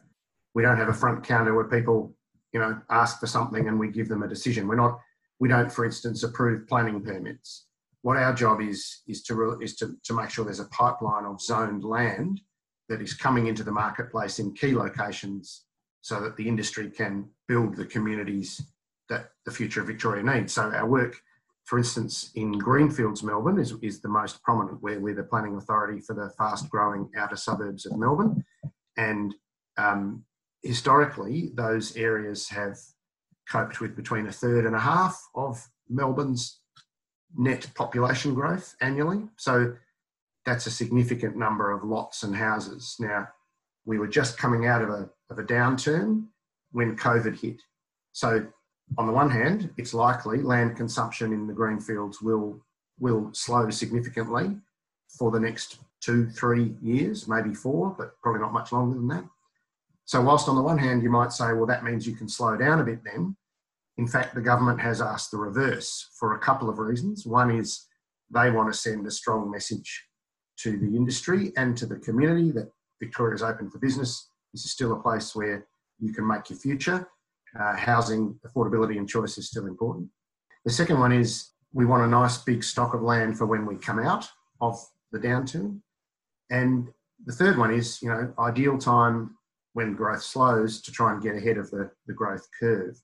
we 0.54 0.64
don't 0.64 0.78
have 0.78 0.90
a 0.90 0.94
front 0.94 1.24
counter 1.24 1.54
where 1.54 1.66
people 1.66 2.16
you 2.54 2.60
know 2.60 2.80
ask 2.90 3.20
for 3.20 3.28
something 3.28 3.68
and 3.68 3.80
we 3.80 3.90
give 3.90 4.08
them 4.08 4.24
a 4.24 4.28
decision. 4.28 4.68
We're 4.68 4.76
not 4.76 5.00
we 5.40 5.48
don't, 5.48 5.72
for 5.72 5.86
instance, 5.86 6.24
approve 6.24 6.68
planning 6.68 7.02
permits. 7.02 7.66
What 8.02 8.18
our 8.18 8.34
job 8.34 8.62
is 8.62 9.02
is 9.08 9.24
to 9.24 9.60
is 9.60 9.76
to, 9.78 9.96
to 10.04 10.14
make 10.14 10.30
sure 10.30 10.46
there's 10.46 10.60
a 10.60 10.66
pipeline 10.66 11.26
of 11.26 11.42
zoned 11.42 11.84
land 11.84 12.42
that 12.90 13.02
is 13.02 13.14
coming 13.14 13.48
into 13.48 13.64
the 13.64 13.72
marketplace 13.72 14.40
in 14.40 14.54
key 14.54 14.74
locations 14.74 15.66
so 16.02 16.22
that 16.22 16.38
the 16.38 16.48
industry 16.48 16.90
can 16.90 17.30
build 17.48 17.76
the 17.76 17.86
communities 17.86 18.62
that 19.10 19.32
the 19.46 19.52
future 19.52 19.82
of 19.82 19.88
Victoria 19.88 20.24
needs. 20.24 20.54
So 20.54 20.64
our 20.64 20.88
work, 20.88 21.18
for 21.68 21.78
instance, 21.78 22.32
in 22.36 22.54
Greenfields, 22.54 23.24
Melbourne 23.24 23.60
is, 23.60 23.74
is 23.82 24.00
the 24.00 24.08
most 24.08 24.42
prominent 24.42 24.82
where 24.82 25.02
we're 25.02 25.14
the 25.14 25.24
planning 25.24 25.58
authority 25.58 26.00
for 26.00 26.14
the 26.14 26.32
fast 26.38 26.70
growing 26.70 27.10
outer 27.18 27.36
suburbs 27.36 27.86
of 27.86 27.98
Melbourne. 27.98 28.46
And 28.96 29.36
um, 29.78 30.24
historically, 30.64 31.52
those 31.56 31.98
areas 31.98 32.48
have 32.48 32.78
coped 33.50 33.82
with 33.82 33.98
between 33.98 34.28
a 34.28 34.32
third 34.32 34.66
and 34.66 34.78
a 34.78 34.80
half 34.80 35.22
of 35.36 35.62
Melbourne's 35.90 36.62
net 37.38 37.70
population 37.76 38.34
growth 38.34 38.74
annually. 38.80 39.28
So 39.36 39.76
that's 40.46 40.68
a 40.68 40.72
significant 40.72 41.36
number 41.36 41.74
of 41.74 41.84
lots 41.84 42.24
and 42.24 42.34
houses. 42.34 42.96
Now, 42.98 43.28
we 43.86 44.00
were 44.00 44.08
just 44.08 44.38
coming 44.38 44.68
out 44.68 44.82
of 44.82 44.90
a, 44.90 45.10
of 45.30 45.38
a 45.38 45.44
downturn 45.44 46.28
when 46.72 46.96
COVID 46.96 47.38
hit. 47.42 47.62
So, 48.14 48.48
on 48.98 49.08
the 49.08 49.14
one 49.14 49.30
hand, 49.30 49.70
it's 49.78 49.94
likely 49.94 50.42
land 50.42 50.78
consumption 50.78 51.34
in 51.34 51.48
the 51.48 51.54
greenfields 51.54 52.22
will, 52.22 52.60
will 53.00 53.30
slow 53.34 53.70
significantly 53.70 54.56
for 55.18 55.32
the 55.32 55.40
next 55.40 55.80
two, 56.02 56.30
three 56.30 56.76
years, 56.82 57.28
maybe 57.28 57.54
four, 57.54 57.96
but 57.98 58.20
probably 58.22 58.42
not 58.42 58.54
much 58.54 58.72
longer 58.72 58.96
than 58.96 59.08
that. 59.08 59.26
So, 60.06 60.22
whilst 60.22 60.48
on 60.48 60.56
the 60.56 60.62
one 60.62 60.78
hand, 60.78 61.04
you 61.04 61.10
might 61.10 61.34
say, 61.34 61.52
well, 61.54 61.66
that 61.66 61.84
means 61.84 62.08
you 62.08 62.16
can 62.16 62.30
slow 62.30 62.56
down 62.56 62.80
a 62.80 62.84
bit 62.84 63.04
then. 63.04 63.36
In 63.98 64.08
fact, 64.08 64.36
the 64.36 64.42
government 64.42 64.80
has 64.80 65.02
asked 65.02 65.32
the 65.32 65.38
reverse 65.38 66.10
for 66.18 66.36
a 66.36 66.40
couple 66.40 66.70
of 66.70 66.80
reasons. 66.80 67.26
One 67.26 67.52
is 67.52 67.88
they 68.34 68.52
want 68.52 68.72
to 68.72 68.78
send 68.78 69.06
a 69.06 69.12
strong 69.12 69.52
message 69.52 70.06
to 70.60 70.78
the 70.78 70.96
industry 70.96 71.52
and 71.58 71.76
to 71.78 71.86
the 71.86 71.98
community 71.98 72.52
that 72.52 72.72
Victoria 73.02 73.36
is 73.36 73.44
open 73.44 73.70
for 73.70 73.80
business 73.80 74.30
this 74.54 74.66
is 74.66 74.72
still 74.72 74.94
a 74.94 75.02
place 75.02 75.36
where 75.36 75.68
you 76.00 76.14
can 76.14 76.28
make 76.28 76.50
your 76.50 76.60
future. 76.60 77.08
Uh, 77.60 77.76
housing 77.76 78.40
affordability 78.46 78.98
and 78.98 79.10
choice 79.10 79.38
is 79.38 79.48
still 79.48 79.66
important. 79.66 80.08
The 80.66 80.72
second 80.72 81.00
one 81.00 81.12
is 81.12 81.52
we 81.74 81.86
want 81.86 82.04
a 82.04 82.08
nice 82.08 82.38
big 82.40 82.64
stock 82.64 82.94
of 82.94 83.02
land 83.02 83.38
for 83.38 83.46
when 83.46 83.66
we 83.66 83.78
come 83.78 84.00
out 84.00 84.28
of 84.62 84.80
the 85.12 85.20
downturn. 85.20 85.80
And 86.52 86.90
the 87.26 87.34
third 87.34 87.58
one 87.58 87.74
is, 87.74 88.02
you 88.02 88.10
know, 88.10 88.34
ideal 88.38 88.78
time 88.78 89.38
when 89.74 89.96
growth 89.96 90.22
slows 90.22 90.82
to 90.82 90.92
try 90.92 91.12
and 91.12 91.22
get 91.22 91.36
ahead 91.36 91.58
of 91.58 91.72
the, 91.72 91.90
the 92.06 92.14
growth 92.14 92.48
curve. 92.60 93.02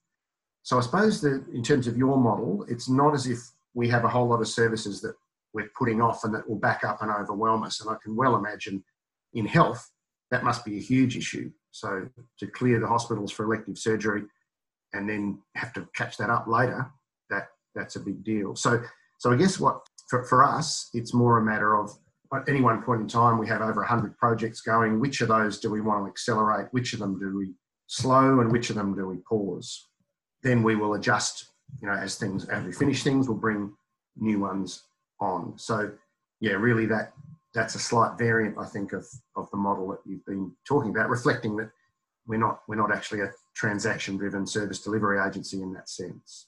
So 0.62 0.78
I 0.78 0.82
suppose 0.82 1.20
that 1.22 1.44
in 1.52 1.62
terms 1.62 1.86
of 1.86 1.96
your 1.96 2.16
model, 2.16 2.64
it's 2.68 2.88
not 2.88 3.14
as 3.14 3.26
if 3.26 3.38
we 3.74 3.88
have 3.88 4.04
a 4.04 4.08
whole 4.08 4.28
lot 4.28 4.40
of 4.40 4.48
services 4.48 5.00
that 5.02 5.14
we're 5.52 5.70
putting 5.76 6.00
off 6.00 6.24
and 6.24 6.34
that 6.34 6.48
will 6.48 6.58
back 6.58 6.84
up 6.84 7.02
and 7.02 7.10
overwhelm 7.10 7.64
us. 7.64 7.80
And 7.80 7.90
I 7.90 7.96
can 8.02 8.16
well 8.16 8.36
imagine 8.36 8.84
in 9.32 9.46
health, 9.46 9.90
that 10.30 10.44
must 10.44 10.64
be 10.64 10.78
a 10.78 10.80
huge 10.80 11.16
issue. 11.16 11.50
So 11.70 12.08
to 12.38 12.46
clear 12.46 12.78
the 12.78 12.86
hospitals 12.86 13.32
for 13.32 13.44
elective 13.44 13.78
surgery 13.78 14.22
and 14.94 15.08
then 15.08 15.38
have 15.56 15.72
to 15.74 15.86
catch 15.94 16.16
that 16.16 16.30
up 16.30 16.46
later, 16.46 16.90
that 17.30 17.48
that's 17.74 17.96
a 17.96 18.00
big 18.00 18.24
deal. 18.24 18.56
So 18.56 18.82
so 19.18 19.32
I 19.32 19.36
guess 19.36 19.60
what 19.60 19.80
for, 20.08 20.24
for 20.24 20.44
us, 20.44 20.90
it's 20.94 21.14
more 21.14 21.38
a 21.38 21.44
matter 21.44 21.76
of 21.76 21.90
at 22.34 22.48
any 22.48 22.60
one 22.60 22.82
point 22.82 23.00
in 23.00 23.08
time, 23.08 23.38
we 23.38 23.46
have 23.48 23.60
over 23.60 23.80
100 23.80 24.16
projects 24.16 24.60
going. 24.60 25.00
Which 25.00 25.20
of 25.20 25.28
those 25.28 25.58
do 25.58 25.70
we 25.70 25.80
want 25.80 26.04
to 26.04 26.10
accelerate? 26.10 26.68
Which 26.72 26.92
of 26.92 26.98
them 26.98 27.18
do 27.18 27.36
we 27.36 27.52
slow? 27.86 28.40
And 28.40 28.50
which 28.50 28.70
of 28.70 28.76
them 28.76 28.94
do 28.94 29.06
we 29.06 29.18
pause? 29.28 29.88
Then 30.42 30.62
we 30.62 30.76
will 30.76 30.94
adjust, 30.94 31.46
you 31.80 31.88
know, 31.88 31.94
as 31.94 32.16
things, 32.16 32.46
as 32.46 32.64
we 32.64 32.72
finish 32.72 33.02
things, 33.02 33.28
we'll 33.28 33.38
bring 33.38 33.72
new 34.16 34.40
ones 34.40 34.82
on. 35.20 35.54
So, 35.56 35.92
yeah, 36.40 36.52
really 36.52 36.86
that 36.86 37.12
that's 37.54 37.76
a 37.76 37.78
slight 37.78 38.18
variant, 38.18 38.58
I 38.58 38.66
think, 38.66 38.92
of, 38.92 39.06
of 39.36 39.48
the 39.52 39.56
model 39.56 39.88
that 39.88 40.00
you've 40.04 40.24
been 40.26 40.50
talking 40.66 40.90
about, 40.90 41.08
reflecting 41.08 41.56
that 41.56 41.70
we're 42.26 42.38
not, 42.38 42.60
we're 42.68 42.76
not 42.76 42.94
actually 42.94 43.20
a 43.20 43.30
transaction 43.54 44.16
driven 44.16 44.46
service 44.46 44.80
delivery 44.80 45.18
agency 45.24 45.60
in 45.60 45.72
that 45.74 45.88
sense. 45.88 46.46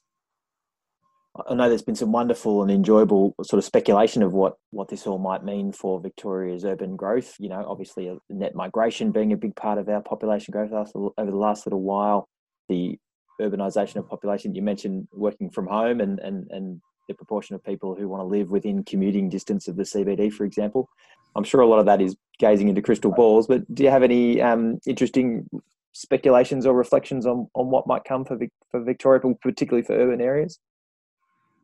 I 1.49 1.55
know 1.55 1.69
there's 1.69 1.83
been 1.83 1.95
some 1.95 2.13
wonderful 2.13 2.63
and 2.63 2.71
enjoyable 2.71 3.35
sort 3.43 3.59
of 3.59 3.65
speculation 3.65 4.23
of 4.23 4.33
what 4.33 4.55
what 4.71 4.89
this 4.89 5.07
all 5.07 5.19
might 5.19 5.45
mean 5.45 5.73
for 5.73 6.01
Victoria's 6.01 6.65
urban 6.65 6.97
growth. 6.97 7.35
You 7.39 7.51
know, 7.51 7.65
obviously, 7.69 8.17
net 8.31 8.55
migration 8.55 9.13
being 9.13 9.33
a 9.33 9.37
big 9.37 9.55
part 9.55 9.79
of 9.79 9.89
our 9.89 10.01
population 10.01 10.53
growth 10.53 10.73
over 10.73 11.31
the 11.31 11.37
last 11.37 11.67
little 11.67 11.83
while. 11.83 12.27
The 12.69 12.99
urbanisation 13.41 13.97
of 13.97 14.09
population. 14.09 14.55
You 14.55 14.63
mentioned 14.63 15.09
working 15.13 15.51
from 15.51 15.67
home 15.67 16.01
and 16.01 16.19
and 16.21 16.51
and 16.51 16.81
the 17.09 17.15
proportion 17.15 17.55
of 17.55 17.63
people 17.63 17.95
who 17.95 18.09
want 18.09 18.21
to 18.21 18.27
live 18.27 18.51
within 18.51 18.83
commuting 18.83 19.29
distance 19.29 19.69
of 19.69 19.77
the 19.77 19.85
CBD, 19.85 20.33
for 20.33 20.45
example. 20.45 20.89
I'm 21.37 21.45
sure 21.45 21.61
a 21.61 21.67
lot 21.67 21.79
of 21.79 21.87
that 21.87 22.01
is 22.01 22.17
gazing 22.39 22.69
into 22.69 22.83
crystal 22.83 23.13
balls. 23.13 23.47
But 23.47 23.73
do 23.75 23.83
you 23.83 23.91
have 23.91 24.03
any 24.03 24.41
um, 24.41 24.79
interesting 24.87 25.49
speculations 25.93 26.67
or 26.67 26.75
reflections 26.75 27.27
on 27.27 27.49
on 27.55 27.71
what 27.71 27.87
might 27.87 28.05
come 28.05 28.25
for 28.25 28.39
for 28.71 28.83
Victoria, 28.83 29.21
particularly 29.43 29.85
for 29.85 29.95
urban 29.95 30.21
areas? 30.21 30.59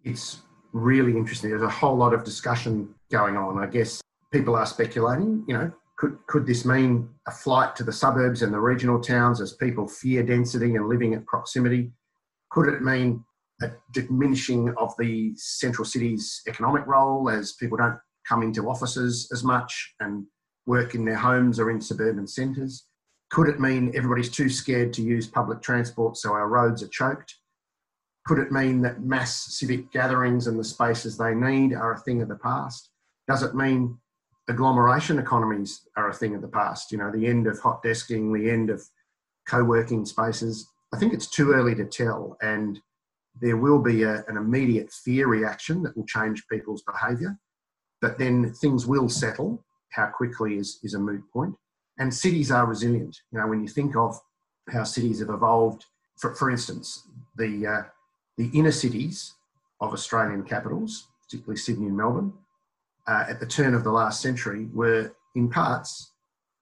it's 0.05 0.43
really 0.73 1.17
interesting. 1.17 1.51
There's 1.51 1.63
a 1.63 1.69
whole 1.69 1.97
lot 1.97 2.15
of 2.15 2.25
discussion 2.25 2.95
going 3.11 3.37
on. 3.37 3.59
I 3.59 3.67
guess 3.67 4.01
people 4.33 4.57
are 4.57 4.67
speculating, 4.67 5.45
you 5.47 5.55
know, 5.55 5.71
could, 5.97 6.19
could 6.27 6.47
this 6.47 6.65
mean 6.65 7.09
a 7.29 7.31
flight 7.31 7.77
to 7.77 7.85
the 7.85 7.93
suburbs 7.93 8.43
and 8.43 8.53
the 8.53 8.59
regional 8.59 9.01
towns 9.01 9.41
as 9.41 9.53
people 9.53 9.87
fear 9.87 10.23
density 10.23 10.75
and 10.75 10.89
living 10.89 11.15
at 11.15 11.27
proximity? 11.27 11.93
Could 12.51 12.69
it 12.69 12.83
mean 12.83 13.25
a 13.63 13.71
diminishing 13.93 14.75
of 14.79 14.95
the 14.99 15.33
central 15.37 15.85
city's 15.85 16.43
economic 16.49 16.87
role 16.87 17.31
as 17.31 17.53
people 17.53 17.79
don't 17.79 17.99
come 18.29 18.43
into 18.43 18.69
offices 18.69 19.29
as 19.33 19.45
much 19.45 19.95
and 20.01 20.27
work 20.67 20.95
in 20.95 21.05
their 21.05 21.17
homes 21.17 21.59
or 21.59 21.71
in 21.71 21.81
suburban 21.81 22.27
centres? 22.27 22.87
Could 23.31 23.49
it 23.49 23.61
mean 23.61 23.93
everybody's 23.95 24.31
too 24.31 24.49
scared 24.49 24.93
to 24.95 25.03
use 25.03 25.27
public 25.27 25.63
transport 25.63 26.17
so 26.17 26.33
our 26.33 26.49
roads 26.49 26.83
are 26.83 26.89
choked? 26.89 27.35
Could 28.27 28.39
it 28.39 28.53
mean 28.53 28.83
that 28.83 29.03
mass 29.03 29.57
civic 29.57 29.91
gatherings 29.91 30.47
and 30.47 30.59
the 30.59 30.65
spaces 30.65 31.17
they 31.17 31.35
need 31.35 31.75
are 31.75 31.95
a 31.95 32.01
thing 32.01 32.23
of 32.23 32.29
the 32.29 32.37
past? 32.37 32.91
Does 33.27 33.43
it 33.43 33.55
mean 33.55 33.99
agglomeration 34.49 35.19
economies 35.19 35.89
are 35.97 36.11
a 36.11 36.15
thing 36.15 36.35
of 36.35 36.43
the 36.43 36.49
past? 36.49 36.93
You 36.93 36.99
know, 36.99 37.11
the 37.11 37.27
end 37.27 37.47
of 37.47 37.59
hot 37.59 37.83
desking, 37.83 38.33
the 38.39 38.51
end 38.51 38.71
of 38.71 38.83
co 39.49 39.65
working 39.65 40.05
spaces. 40.05 40.69
I 40.95 40.99
think 40.99 41.15
it's 41.15 41.27
too 41.27 41.53
early 41.53 41.75
to 41.77 41.85
tell, 41.85 42.37
and 42.43 42.79
there 43.41 43.57
will 43.57 43.81
be 43.81 44.03
a, 44.03 44.25
an 44.29 44.37
immediate 44.37 44.93
fear 44.93 45.27
reaction 45.27 45.83
that 45.83 45.97
will 45.97 46.07
change 46.07 46.47
people's 46.51 46.83
behaviour. 46.83 47.39
But 48.03 48.19
then 48.19 48.53
things 48.53 48.87
will 48.87 49.09
settle. 49.09 49.65
How 49.93 50.07
quickly 50.07 50.59
is, 50.59 50.79
is 50.83 50.93
a 50.93 50.99
moot 50.99 51.23
point. 51.33 51.55
And 51.99 52.13
cities 52.13 52.51
are 52.51 52.67
resilient. 52.67 53.17
You 53.31 53.39
know, 53.39 53.47
when 53.47 53.63
you 53.63 53.69
think 53.69 53.97
of 53.97 54.21
how 54.71 54.85
cities 54.85 55.21
have 55.21 55.31
evolved, 55.31 55.87
for, 56.19 56.35
for 56.35 56.51
instance, 56.51 57.09
the 57.37 57.67
uh, 57.67 57.83
the 58.37 58.51
inner 58.55 58.73
cities 58.73 59.35
of 59.81 59.93
Australian 59.93 60.43
capitals, 60.43 61.09
particularly 61.23 61.59
Sydney 61.59 61.87
and 61.87 61.97
Melbourne, 61.97 62.33
uh, 63.07 63.25
at 63.29 63.41
the 63.41 63.47
turn 63.47 63.75
of 63.75 63.85
the 63.85 63.91
last 63.91 64.21
century 64.21 64.69
were 64.73 65.13
in 65.35 65.49
parts 65.51 66.13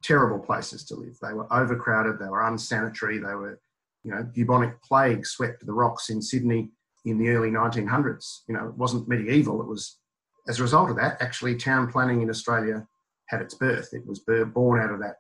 terrible 0.03 0.39
places 0.39 0.85
to 0.85 0.95
live. 0.95 1.19
They 1.21 1.33
were 1.33 1.53
overcrowded, 1.53 2.19
they 2.19 2.29
were 2.29 2.47
unsanitary, 2.47 3.19
they 3.19 3.35
were, 3.35 3.61
you 4.03 4.13
know, 4.13 4.23
bubonic 4.23 4.83
plague 4.83 5.27
swept 5.27 5.65
the 5.65 5.73
rocks 5.73 6.09
in 6.09 6.23
Sydney 6.23 6.71
in 7.05 7.19
the 7.19 7.29
early 7.29 7.51
1900s. 7.51 8.41
You 8.49 8.55
know, 8.55 8.69
it 8.69 8.75
wasn't 8.75 9.09
medieval, 9.09 9.61
it 9.61 9.69
was, 9.69 9.99
as 10.49 10.59
a 10.59 10.63
result 10.63 10.91
of 10.91 10.97
that, 10.97 11.21
actually 11.21 11.57
town 11.57 11.91
planning 11.91 12.23
in 12.23 12.31
Australia 12.31 12.87
had 13.27 13.41
its 13.41 13.55
birth. 13.55 13.91
It 13.93 14.07
was 14.07 14.21
born 14.21 14.81
out 14.81 14.93
of 14.93 15.01
that. 15.01 15.17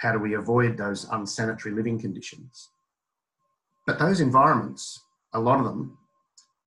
How 0.00 0.12
do 0.12 0.18
we 0.18 0.34
avoid 0.34 0.76
those 0.76 1.06
unsanitary 1.10 1.74
living 1.74 1.98
conditions? 1.98 2.70
But 3.86 3.98
those 3.98 4.20
environments 4.20 5.00
a 5.34 5.40
lot 5.40 5.58
of 5.58 5.64
them 5.64 5.98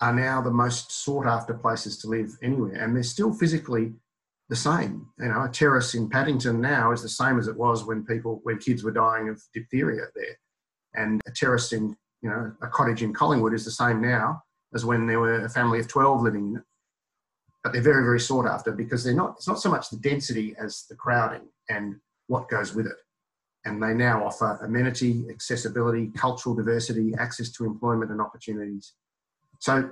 are 0.02 0.14
now 0.14 0.42
the 0.42 0.52
most 0.52 0.92
sought 0.92 1.26
after 1.26 1.54
places 1.54 1.98
to 2.00 2.08
live 2.08 2.30
anywhere, 2.42 2.74
and 2.76 2.96
they're 2.96 3.04
still 3.04 3.34
physically 3.34 3.94
the 4.50 4.56
same. 4.56 5.08
You 5.20 5.30
know, 5.30 5.44
a 5.44 5.50
terrace 5.50 5.94
in 5.96 6.10
Paddington 6.10 6.60
now 6.60 6.92
is 6.92 7.02
the 7.02 7.10
same 7.10 7.40
as 7.40 7.48
it 7.48 7.56
was 7.56 7.86
when 7.86 8.06
people, 8.06 8.40
when 8.44 8.58
kids 8.58 8.84
were 8.84 8.92
dying 8.92 9.30
of 9.30 9.42
diphtheria 9.54 10.04
there, 10.16 10.38
and 10.96 11.22
a 11.28 11.32
terrace 11.32 11.72
in, 11.72 11.96
you 12.22 12.30
know, 12.30 12.52
a 12.62 12.68
cottage 12.68 13.04
in 13.04 13.14
Collingwood 13.14 13.54
is 13.54 13.66
the 13.66 13.72
same 13.72 14.02
now 14.02 14.42
as 14.74 14.84
when 14.84 15.08
there 15.08 15.20
were 15.20 15.46
a 15.46 15.50
family 15.50 15.80
of 15.80 15.88
twelve 15.88 16.22
living 16.22 16.50
in 16.50 16.58
it. 16.58 16.64
But 17.66 17.74
they're 17.74 17.82
very, 17.82 18.04
very 18.04 18.20
sought 18.20 18.46
after 18.46 18.72
because 18.72 19.04
they're 19.04 19.14
not. 19.14 19.34
It's 19.38 19.48
not 19.48 19.60
so 19.60 19.70
much 19.70 19.90
the 19.90 19.98
density 19.98 20.56
as 20.58 20.86
the 20.88 20.96
crowding 20.96 21.50
and 21.68 21.96
what 22.28 22.48
goes 22.48 22.74
with 22.74 22.86
it 22.86 22.96
and 23.66 23.82
they 23.82 23.94
now 23.94 24.24
offer 24.24 24.60
amenity, 24.64 25.26
accessibility, 25.30 26.12
cultural 26.16 26.56
diversity, 26.56 27.14
access 27.18 27.50
to 27.50 27.66
employment 27.66 28.12
and 28.12 28.22
opportunities. 28.22 28.94
So 29.60 29.90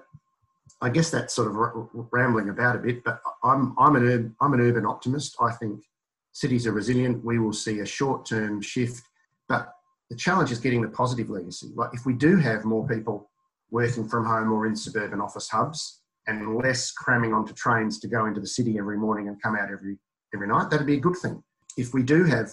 I 0.81 0.89
guess 0.89 1.09
that's 1.09 1.33
sort 1.33 1.47
of 1.47 2.07
rambling 2.11 2.49
about 2.49 2.75
a 2.75 2.79
bit, 2.79 3.03
but 3.03 3.19
I'm, 3.43 3.75
I'm, 3.79 3.95
an, 3.95 4.35
I'm 4.39 4.53
an 4.53 4.61
urban 4.61 4.85
optimist. 4.85 5.35
I 5.41 5.51
think 5.53 5.83
cities 6.31 6.67
are 6.67 6.71
resilient. 6.71 7.25
We 7.25 7.39
will 7.39 7.53
see 7.53 7.79
a 7.79 7.85
short 7.85 8.27
term 8.27 8.61
shift, 8.61 9.03
but 9.49 9.73
the 10.09 10.15
challenge 10.15 10.51
is 10.51 10.59
getting 10.59 10.81
the 10.81 10.89
positive 10.89 11.29
legacy. 11.29 11.71
Like 11.73 11.89
if 11.93 12.05
we 12.05 12.13
do 12.13 12.37
have 12.37 12.65
more 12.65 12.87
people 12.87 13.31
working 13.71 14.07
from 14.07 14.25
home 14.25 14.51
or 14.51 14.67
in 14.67 14.75
suburban 14.75 15.19
office 15.19 15.49
hubs 15.49 16.02
and 16.27 16.55
less 16.55 16.91
cramming 16.91 17.33
onto 17.33 17.53
trains 17.53 17.99
to 17.99 18.07
go 18.07 18.25
into 18.25 18.39
the 18.39 18.47
city 18.47 18.77
every 18.77 18.97
morning 18.97 19.27
and 19.27 19.41
come 19.41 19.55
out 19.55 19.71
every, 19.71 19.97
every 20.33 20.47
night, 20.47 20.69
that'd 20.69 20.87
be 20.87 20.95
a 20.95 20.99
good 20.99 21.17
thing. 21.17 21.43
If 21.77 21.93
we 21.93 22.03
do 22.03 22.23
have 22.23 22.51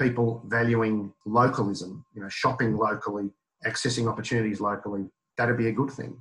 people 0.00 0.42
valuing 0.46 1.12
localism, 1.26 2.04
you 2.14 2.22
know, 2.22 2.28
shopping 2.28 2.76
locally, 2.76 3.30
accessing 3.66 4.08
opportunities 4.08 4.60
locally, 4.60 5.08
that'd 5.36 5.56
be 5.56 5.68
a 5.68 5.72
good 5.72 5.90
thing. 5.90 6.16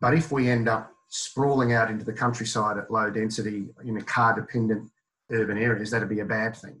But 0.00 0.14
if 0.14 0.32
we 0.32 0.48
end 0.48 0.68
up 0.68 0.92
sprawling 1.08 1.72
out 1.72 1.90
into 1.90 2.04
the 2.04 2.12
countryside 2.12 2.78
at 2.78 2.90
low 2.90 3.10
density 3.10 3.68
in 3.84 3.96
a 3.98 4.02
car 4.02 4.34
dependent 4.34 4.90
urban 5.30 5.58
areas, 5.58 5.90
that'd 5.90 6.08
be 6.08 6.20
a 6.20 6.24
bad 6.24 6.56
thing. 6.56 6.76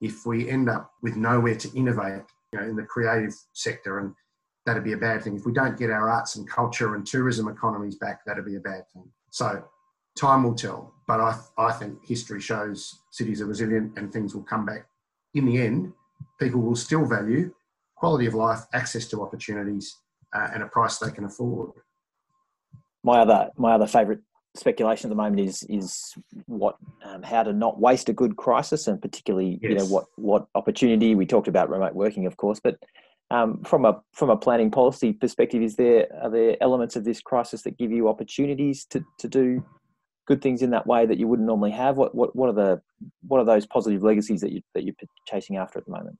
If 0.00 0.26
we 0.26 0.48
end 0.48 0.68
up 0.68 0.92
with 1.02 1.16
nowhere 1.16 1.56
to 1.56 1.70
innovate, 1.76 2.22
you 2.52 2.58
know, 2.58 2.66
in 2.66 2.76
the 2.76 2.82
creative 2.82 3.34
sector, 3.52 3.98
and 3.98 4.14
that'd 4.66 4.84
be 4.84 4.92
a 4.92 4.98
bad 4.98 5.22
thing. 5.22 5.36
If 5.36 5.46
we 5.46 5.52
don't 5.52 5.78
get 5.78 5.90
our 5.90 6.08
arts 6.08 6.36
and 6.36 6.48
culture 6.48 6.94
and 6.94 7.06
tourism 7.06 7.48
economies 7.48 7.96
back, 7.96 8.24
that'd 8.24 8.44
be 8.44 8.56
a 8.56 8.60
bad 8.60 8.84
thing. 8.92 9.04
So 9.30 9.64
time 10.18 10.42
will 10.42 10.54
tell. 10.54 10.94
But 11.06 11.20
I, 11.20 11.38
I 11.58 11.72
think 11.72 12.06
history 12.06 12.40
shows 12.40 13.00
cities 13.10 13.40
are 13.40 13.46
resilient 13.46 13.98
and 13.98 14.12
things 14.12 14.34
will 14.34 14.42
come 14.42 14.66
back 14.66 14.86
in 15.34 15.44
the 15.46 15.60
end, 15.60 15.92
people 16.38 16.60
will 16.60 16.76
still 16.76 17.04
value 17.04 17.52
quality 17.94 18.26
of 18.26 18.34
life, 18.34 18.60
access 18.72 19.06
to 19.06 19.22
opportunities, 19.22 19.98
uh, 20.34 20.48
and 20.54 20.62
a 20.62 20.66
price 20.66 20.98
they 20.98 21.10
can 21.10 21.24
afford. 21.24 21.70
My 23.02 23.20
other 23.20 23.50
my 23.56 23.72
other 23.72 23.86
favourite 23.86 24.20
speculation 24.56 25.08
at 25.08 25.10
the 25.10 25.22
moment 25.22 25.40
is 25.40 25.62
is 25.64 26.14
what 26.46 26.76
um, 27.04 27.22
how 27.22 27.42
to 27.42 27.52
not 27.52 27.78
waste 27.78 28.08
a 28.08 28.12
good 28.12 28.36
crisis, 28.36 28.88
and 28.88 29.00
particularly 29.00 29.58
yes. 29.62 29.70
you 29.70 29.74
know 29.76 29.86
what 29.86 30.06
what 30.16 30.46
opportunity 30.54 31.14
we 31.14 31.26
talked 31.26 31.48
about 31.48 31.70
remote 31.70 31.94
working, 31.94 32.26
of 32.26 32.36
course, 32.36 32.60
but. 32.62 32.76
Um, 33.32 33.62
from 33.62 33.84
a 33.84 34.00
from 34.12 34.30
a 34.30 34.36
planning 34.36 34.72
policy 34.72 35.12
perspective, 35.12 35.62
is 35.62 35.76
there 35.76 36.08
are 36.20 36.30
there 36.30 36.56
elements 36.60 36.96
of 36.96 37.04
this 37.04 37.20
crisis 37.20 37.62
that 37.62 37.78
give 37.78 37.92
you 37.92 38.08
opportunities 38.08 38.84
to, 38.86 39.04
to 39.18 39.28
do 39.28 39.64
good 40.26 40.42
things 40.42 40.62
in 40.62 40.70
that 40.70 40.86
way 40.86 41.06
that 41.06 41.18
you 41.18 41.28
wouldn't 41.28 41.46
normally 41.46 41.70
have? 41.70 41.96
What 41.96 42.12
what 42.14 42.34
what 42.34 42.48
are 42.48 42.52
the 42.52 42.82
what 43.28 43.38
are 43.38 43.44
those 43.44 43.66
positive 43.66 44.02
legacies 44.02 44.40
that 44.40 44.50
you 44.50 44.62
that 44.74 44.84
you're 44.84 44.96
chasing 45.26 45.56
after 45.56 45.78
at 45.78 45.84
the 45.84 45.92
moment? 45.92 46.18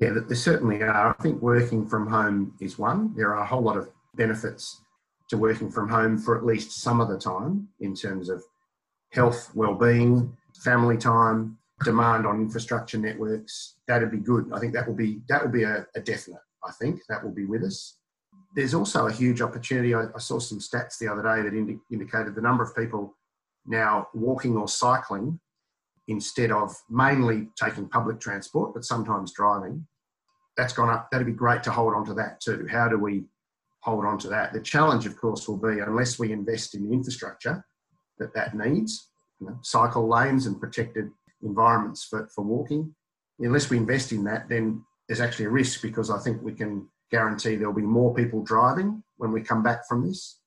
Yeah, 0.00 0.10
there 0.26 0.36
certainly 0.36 0.82
are. 0.82 1.16
I 1.18 1.22
think 1.22 1.40
working 1.40 1.86
from 1.86 2.08
home 2.08 2.54
is 2.60 2.78
one. 2.78 3.14
There 3.16 3.34
are 3.34 3.42
a 3.42 3.46
whole 3.46 3.62
lot 3.62 3.76
of 3.76 3.88
benefits 4.16 4.82
to 5.30 5.36
working 5.36 5.70
from 5.70 5.88
home 5.88 6.18
for 6.18 6.36
at 6.36 6.44
least 6.44 6.82
some 6.82 7.00
of 7.00 7.08
the 7.08 7.18
time 7.18 7.68
in 7.80 7.94
terms 7.94 8.28
of 8.28 8.42
health, 9.12 9.50
well-being, 9.54 10.36
family 10.62 10.98
time, 10.98 11.56
demand 11.82 12.26
on 12.26 12.40
infrastructure 12.40 12.98
networks. 12.98 13.76
That'd 13.88 14.10
be 14.10 14.18
good. 14.18 14.50
I 14.52 14.60
think 14.60 14.72
that 14.74 14.86
will 14.86 14.94
be 14.94 15.20
that 15.28 15.42
will 15.42 15.50
be 15.50 15.64
a, 15.64 15.86
a 15.96 16.00
definite. 16.00 16.40
I 16.64 16.70
think 16.72 17.00
that 17.08 17.22
will 17.22 17.32
be 17.32 17.44
with 17.44 17.62
us. 17.62 17.98
There's 18.54 18.74
also 18.74 19.06
a 19.06 19.12
huge 19.12 19.40
opportunity. 19.40 19.94
I, 19.94 20.04
I 20.14 20.18
saw 20.18 20.38
some 20.38 20.60
stats 20.60 20.98
the 20.98 21.08
other 21.08 21.22
day 21.22 21.42
that 21.42 21.56
indi- 21.56 21.80
indicated 21.90 22.34
the 22.34 22.40
number 22.40 22.62
of 22.62 22.76
people 22.76 23.16
now 23.66 24.08
walking 24.14 24.56
or 24.56 24.68
cycling 24.68 25.40
instead 26.08 26.52
of 26.52 26.74
mainly 26.88 27.48
taking 27.58 27.88
public 27.88 28.20
transport, 28.20 28.74
but 28.74 28.84
sometimes 28.84 29.32
driving. 29.32 29.86
That's 30.56 30.72
gone 30.72 30.90
up. 30.90 31.10
That'd 31.10 31.26
be 31.26 31.32
great 31.32 31.62
to 31.64 31.72
hold 31.72 31.94
on 31.94 32.04
to 32.06 32.14
that 32.14 32.40
too. 32.40 32.66
How 32.70 32.88
do 32.88 32.98
we 32.98 33.24
hold 33.80 34.04
on 34.04 34.18
to 34.18 34.28
that? 34.28 34.52
The 34.52 34.60
challenge, 34.60 35.06
of 35.06 35.16
course, 35.16 35.48
will 35.48 35.56
be 35.56 35.80
unless 35.80 36.18
we 36.18 36.30
invest 36.30 36.74
in 36.74 36.86
the 36.86 36.92
infrastructure 36.92 37.64
that 38.18 38.34
that 38.34 38.54
needs, 38.54 39.10
you 39.40 39.48
know, 39.48 39.58
cycle 39.62 40.08
lanes 40.08 40.46
and 40.46 40.60
protected 40.60 41.10
environments 41.44 42.04
for, 42.04 42.28
for 42.34 42.42
walking. 42.42 42.94
Unless 43.38 43.70
we 43.70 43.76
invest 43.76 44.12
in 44.12 44.24
that, 44.24 44.48
then 44.48 44.82
there's 45.08 45.20
actually 45.20 45.46
a 45.46 45.50
risk 45.50 45.82
because 45.82 46.10
I 46.10 46.18
think 46.18 46.42
we 46.42 46.52
can 46.52 46.88
guarantee 47.10 47.56
there'll 47.56 47.74
be 47.74 47.82
more 47.82 48.14
people 48.14 48.42
driving 48.42 49.02
when 49.16 49.32
we 49.32 49.40
come 49.40 49.62
back 49.62 49.86
from 49.86 50.06
this, 50.06 50.40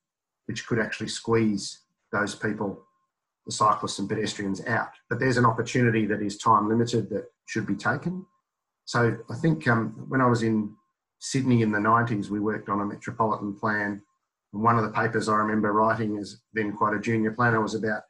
which 0.45 0.65
could 0.65 0.79
actually 0.79 1.09
squeeze 1.09 1.81
those 2.11 2.35
people, 2.35 2.83
the 3.45 3.51
cyclists 3.51 3.99
and 3.99 4.09
pedestrians, 4.09 4.65
out. 4.65 4.89
But 5.09 5.19
there's 5.19 5.37
an 5.37 5.45
opportunity 5.45 6.05
that 6.07 6.21
is 6.21 6.37
time 6.37 6.67
limited 6.69 7.09
that 7.09 7.25
should 7.45 7.67
be 7.67 7.75
taken. 7.75 8.25
So 8.85 9.17
I 9.29 9.35
think 9.35 9.67
um, 9.67 10.05
when 10.07 10.21
I 10.21 10.27
was 10.27 10.43
in 10.43 10.73
Sydney 11.19 11.61
in 11.61 11.71
the 11.71 11.79
90s, 11.79 12.29
we 12.29 12.39
worked 12.39 12.69
on 12.69 12.81
a 12.81 12.85
metropolitan 12.85 13.53
plan. 13.53 14.01
And 14.53 14.63
one 14.63 14.77
of 14.77 14.83
the 14.83 14.91
papers 14.91 15.27
I 15.27 15.35
remember 15.35 15.73
writing 15.73 16.17
as 16.17 16.37
then 16.53 16.71
quite 16.73 16.95
a 16.95 16.99
junior 16.99 17.31
planner 17.31 17.61
was 17.61 17.75
about 17.75 18.03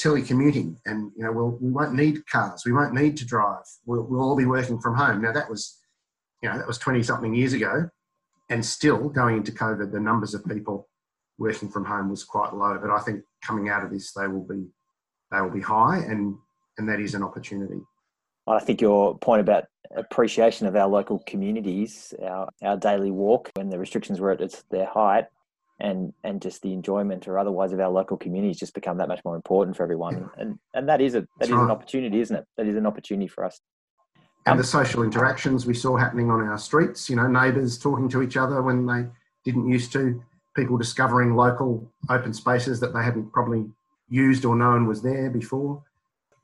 telecommuting. 0.00 0.76
And 0.86 1.12
you 1.16 1.24
know 1.24 1.32
we'll, 1.32 1.58
we 1.60 1.70
won't 1.70 1.94
need 1.94 2.26
cars. 2.26 2.62
We 2.64 2.72
won't 2.72 2.94
need 2.94 3.16
to 3.18 3.26
drive. 3.26 3.64
We'll, 3.86 4.02
we'll 4.02 4.22
all 4.22 4.36
be 4.36 4.46
working 4.46 4.80
from 4.80 4.96
home. 4.96 5.22
Now 5.22 5.32
that 5.32 5.48
was 5.48 5.78
you 6.42 6.48
know 6.48 6.58
that 6.58 6.66
was 6.66 6.78
20 6.78 7.02
something 7.02 7.34
years 7.34 7.52
ago. 7.52 7.88
And 8.50 8.64
still 8.64 9.08
going 9.08 9.38
into 9.38 9.52
covid 9.52 9.90
the 9.90 10.00
numbers 10.00 10.34
of 10.34 10.44
people 10.44 10.88
working 11.38 11.68
from 11.68 11.84
home 11.84 12.10
was 12.10 12.24
quite 12.24 12.54
low. 12.54 12.78
But 12.80 12.90
i 12.90 13.00
think 13.00 13.22
coming 13.44 13.68
out 13.68 13.84
of 13.84 13.90
this 13.90 14.12
they 14.12 14.26
will 14.26 14.46
be 14.46 14.66
they 15.30 15.40
will 15.40 15.50
be 15.50 15.60
high. 15.60 15.98
And 15.98 16.36
and 16.78 16.88
that 16.88 17.00
is 17.00 17.14
an 17.14 17.22
opportunity. 17.22 17.80
I 18.46 18.60
think 18.60 18.80
your 18.80 19.16
point 19.18 19.40
about 19.40 19.64
appreciation 19.96 20.66
of 20.66 20.74
our 20.74 20.88
local 20.88 21.20
communities 21.20 22.12
our, 22.22 22.48
our 22.62 22.76
daily 22.76 23.10
walk 23.10 23.50
when 23.54 23.68
the 23.68 23.78
restrictions 23.78 24.18
were 24.18 24.32
at 24.32 24.62
their 24.70 24.86
height 24.86 25.26
and 25.80 26.12
and 26.22 26.40
just 26.40 26.62
the 26.62 26.72
enjoyment 26.72 27.26
or 27.26 27.38
otherwise 27.38 27.72
of 27.72 27.80
our 27.80 27.90
local 27.90 28.16
communities 28.16 28.58
just 28.58 28.74
become 28.74 28.98
that 28.98 29.08
much 29.08 29.20
more 29.24 29.34
important 29.34 29.76
for 29.76 29.82
everyone. 29.82 30.30
And 30.38 30.58
and 30.72 30.88
that 30.88 31.00
is 31.00 31.14
a 31.14 31.20
that 31.20 31.28
That's 31.38 31.50
is 31.50 31.56
right. 31.56 31.64
an 31.64 31.70
opportunity 31.70 32.20
isn't 32.20 32.36
it? 32.36 32.46
That 32.56 32.66
is 32.66 32.76
an 32.76 32.86
opportunity 32.86 33.28
for 33.28 33.44
us. 33.44 33.60
And 34.46 34.52
um, 34.52 34.58
the 34.58 34.64
social 34.64 35.02
interactions 35.02 35.66
we 35.66 35.74
saw 35.74 35.96
happening 35.96 36.30
on 36.30 36.42
our 36.42 36.58
streets 36.58 37.10
you 37.10 37.16
know 37.16 37.26
neighbours 37.26 37.78
talking 37.78 38.08
to 38.10 38.22
each 38.22 38.36
other 38.36 38.62
when 38.62 38.86
they 38.86 39.06
didn't 39.44 39.68
used 39.68 39.92
to 39.92 40.22
people 40.54 40.78
discovering 40.78 41.34
local 41.34 41.90
open 42.08 42.32
spaces 42.32 42.78
that 42.78 42.94
they 42.94 43.02
hadn't 43.02 43.32
probably 43.32 43.66
used 44.08 44.44
or 44.44 44.54
known 44.54 44.86
was 44.86 45.02
there 45.02 45.28
before. 45.28 45.82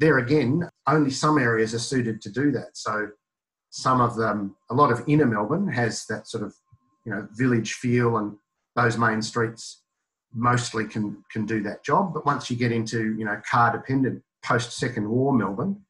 There 0.01 0.19
again 0.19 0.69
only 0.89 1.11
some 1.11 1.39
areas 1.39 1.73
are 1.75 1.79
suited 1.79 2.21
to 2.23 2.31
do 2.31 2.51
that. 2.53 2.71
So 2.77 3.11
some 3.69 4.01
of 4.01 4.17
them 4.17 4.57
a 4.71 4.75
lot 4.75 4.91
of 4.91 5.05
inner 5.07 5.27
melbourne 5.27 5.69
has 5.69 6.05
that 6.07 6.27
sort 6.27 6.43
of 6.43 6.53
you 7.07 7.13
know 7.13 7.29
village 7.37 7.75
feel 7.75 8.17
and 8.17 8.37
those 8.77 8.97
main 8.97 9.23
streets 9.23 9.83
mostly 10.33 10.87
can 10.87 11.25
can 11.31 11.47
do 11.47 11.63
that 11.63 11.85
job. 11.85 12.15
But 12.15 12.27
once 12.27 12.51
you 12.51 12.57
get 12.57 12.73
into 12.73 13.15
you 13.15 13.25
know 13.25 13.41
car 13.49 13.73
dependent 13.73 14.23
post 14.45 14.73
Second 14.73 15.09
War 15.09 15.33
Melbourne, 15.33 15.81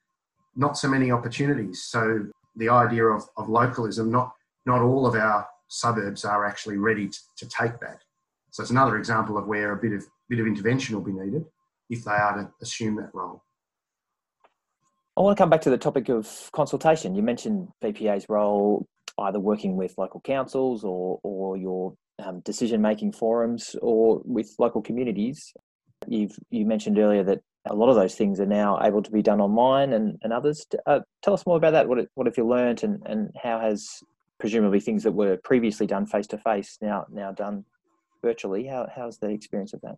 not 0.57 0.77
so 0.77 0.89
many 0.89 1.11
opportunities. 1.11 1.85
So 1.85 2.27
the 2.57 2.69
idea 2.69 3.05
of, 3.05 3.25
of 3.37 3.49
localism, 3.49 4.11
not 4.11 4.33
not 4.67 4.83
all 4.83 5.07
of 5.07 5.15
our 5.15 5.47
suburbs 5.69 6.25
are 6.25 6.45
actually 6.45 6.77
ready 6.77 7.09
to, 7.09 7.19
to 7.37 7.49
take 7.49 7.79
that. 7.81 8.03
So 8.51 8.63
it's 8.63 8.71
another 8.71 8.97
example 8.97 9.39
of 9.39 9.47
where 9.47 9.73
a 9.73 9.77
bit 9.77 9.93
of 9.93 10.05
bit 10.29 10.41
of 10.41 10.47
intervention 10.47 10.95
will 10.95 11.05
be 11.05 11.13
needed 11.13 11.45
if 11.89 12.05
they 12.05 12.13
are 12.13 12.37
to 12.37 12.51
assume 12.63 12.97
that 12.97 13.11
role. 13.15 13.43
I 15.17 15.23
want 15.23 15.37
to 15.37 15.41
come 15.41 15.51
back 15.51 15.61
to 15.63 15.71
the 15.71 15.79
topic 15.79 16.09
of 16.09 16.51
consultation. 16.53 17.15
You 17.15 17.23
mentioned 17.23 17.69
VPA's 17.83 18.27
role 18.29 18.87
either 19.19 19.39
working 19.39 19.77
with 19.77 19.99
local 19.99 20.21
councils 20.21 20.83
or, 20.85 21.21
or 21.23 21.57
your 21.57 21.95
um, 22.25 22.41
decision 22.41 22.81
making 22.81 23.13
forums 23.13 23.77
or 23.83 24.21
with 24.25 24.55
local 24.59 24.83
communities. 24.83 25.53
You've 26.07 26.37
you 26.51 26.65
mentioned 26.65 26.99
earlier 26.99 27.23
that 27.25 27.41
a 27.67 27.75
lot 27.75 27.91
of 27.91 27.97
those 27.97 28.15
things 28.15 28.41
are 28.41 28.47
now 28.47 28.79
able 28.83 29.03
to 29.03 29.11
be 29.11 29.23
done 29.23 29.41
online 29.41 29.93
and, 29.93 30.19
and 30.23 30.33
others. 30.33 30.67
Uh, 30.87 31.01
tell 31.23 31.35
us 31.35 31.45
more 31.47 31.57
about 31.57 31.73
that. 31.73 31.89
What, 31.89 32.07
what 32.15 32.27
have 32.27 32.37
you 32.39 32.47
learnt 32.47 32.83
and, 32.83 33.03
and 33.05 33.31
how 33.43 33.61
has 33.61 34.03
presumably 34.39 34.81
things 34.81 35.03
that 35.03 35.13
were 35.13 35.37
previously 35.45 35.87
done 35.87 36.07
face 36.07 36.27
to 36.29 36.39
face 36.39 36.79
now 36.81 37.05
now 37.11 37.33
done 37.33 37.65
virtually? 38.23 38.67
How, 38.67 38.89
how's 38.95 39.19
the 39.19 39.29
experience 39.29 39.75
of 39.75 39.81
that? 39.83 39.97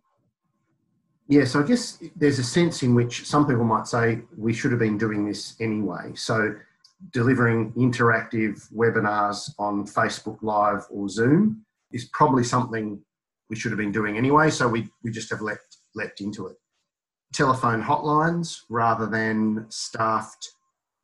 Yeah, 1.29 1.45
so 1.45 1.61
I 1.61 1.63
guess 1.63 1.99
there's 2.17 2.37
a 2.39 2.43
sense 2.43 2.83
in 2.83 2.93
which 2.93 3.25
some 3.25 3.47
people 3.47 3.63
might 3.63 3.87
say 3.87 4.19
we 4.37 4.53
should 4.53 4.71
have 4.71 4.79
been 4.79 4.97
doing 4.97 5.25
this 5.25 5.55
anyway. 5.61 6.11
So 6.15 6.53
delivering 7.11 7.71
interactive 7.73 8.69
webinars 8.73 9.53
on 9.57 9.85
Facebook 9.85 10.39
Live 10.41 10.85
or 10.89 11.07
Zoom 11.07 11.65
is 11.93 12.09
probably 12.11 12.43
something 12.43 12.99
we 13.49 13.55
should 13.55 13.71
have 13.71 13.77
been 13.77 13.91
doing 13.91 14.17
anyway. 14.17 14.49
So 14.49 14.67
we, 14.67 14.89
we 15.03 15.11
just 15.11 15.29
have 15.29 15.41
leapt, 15.41 15.77
leapt 15.95 16.21
into 16.21 16.47
it. 16.47 16.57
Telephone 17.33 17.81
hotlines 17.81 18.61
rather 18.69 19.05
than 19.05 19.65
staffed 19.69 20.49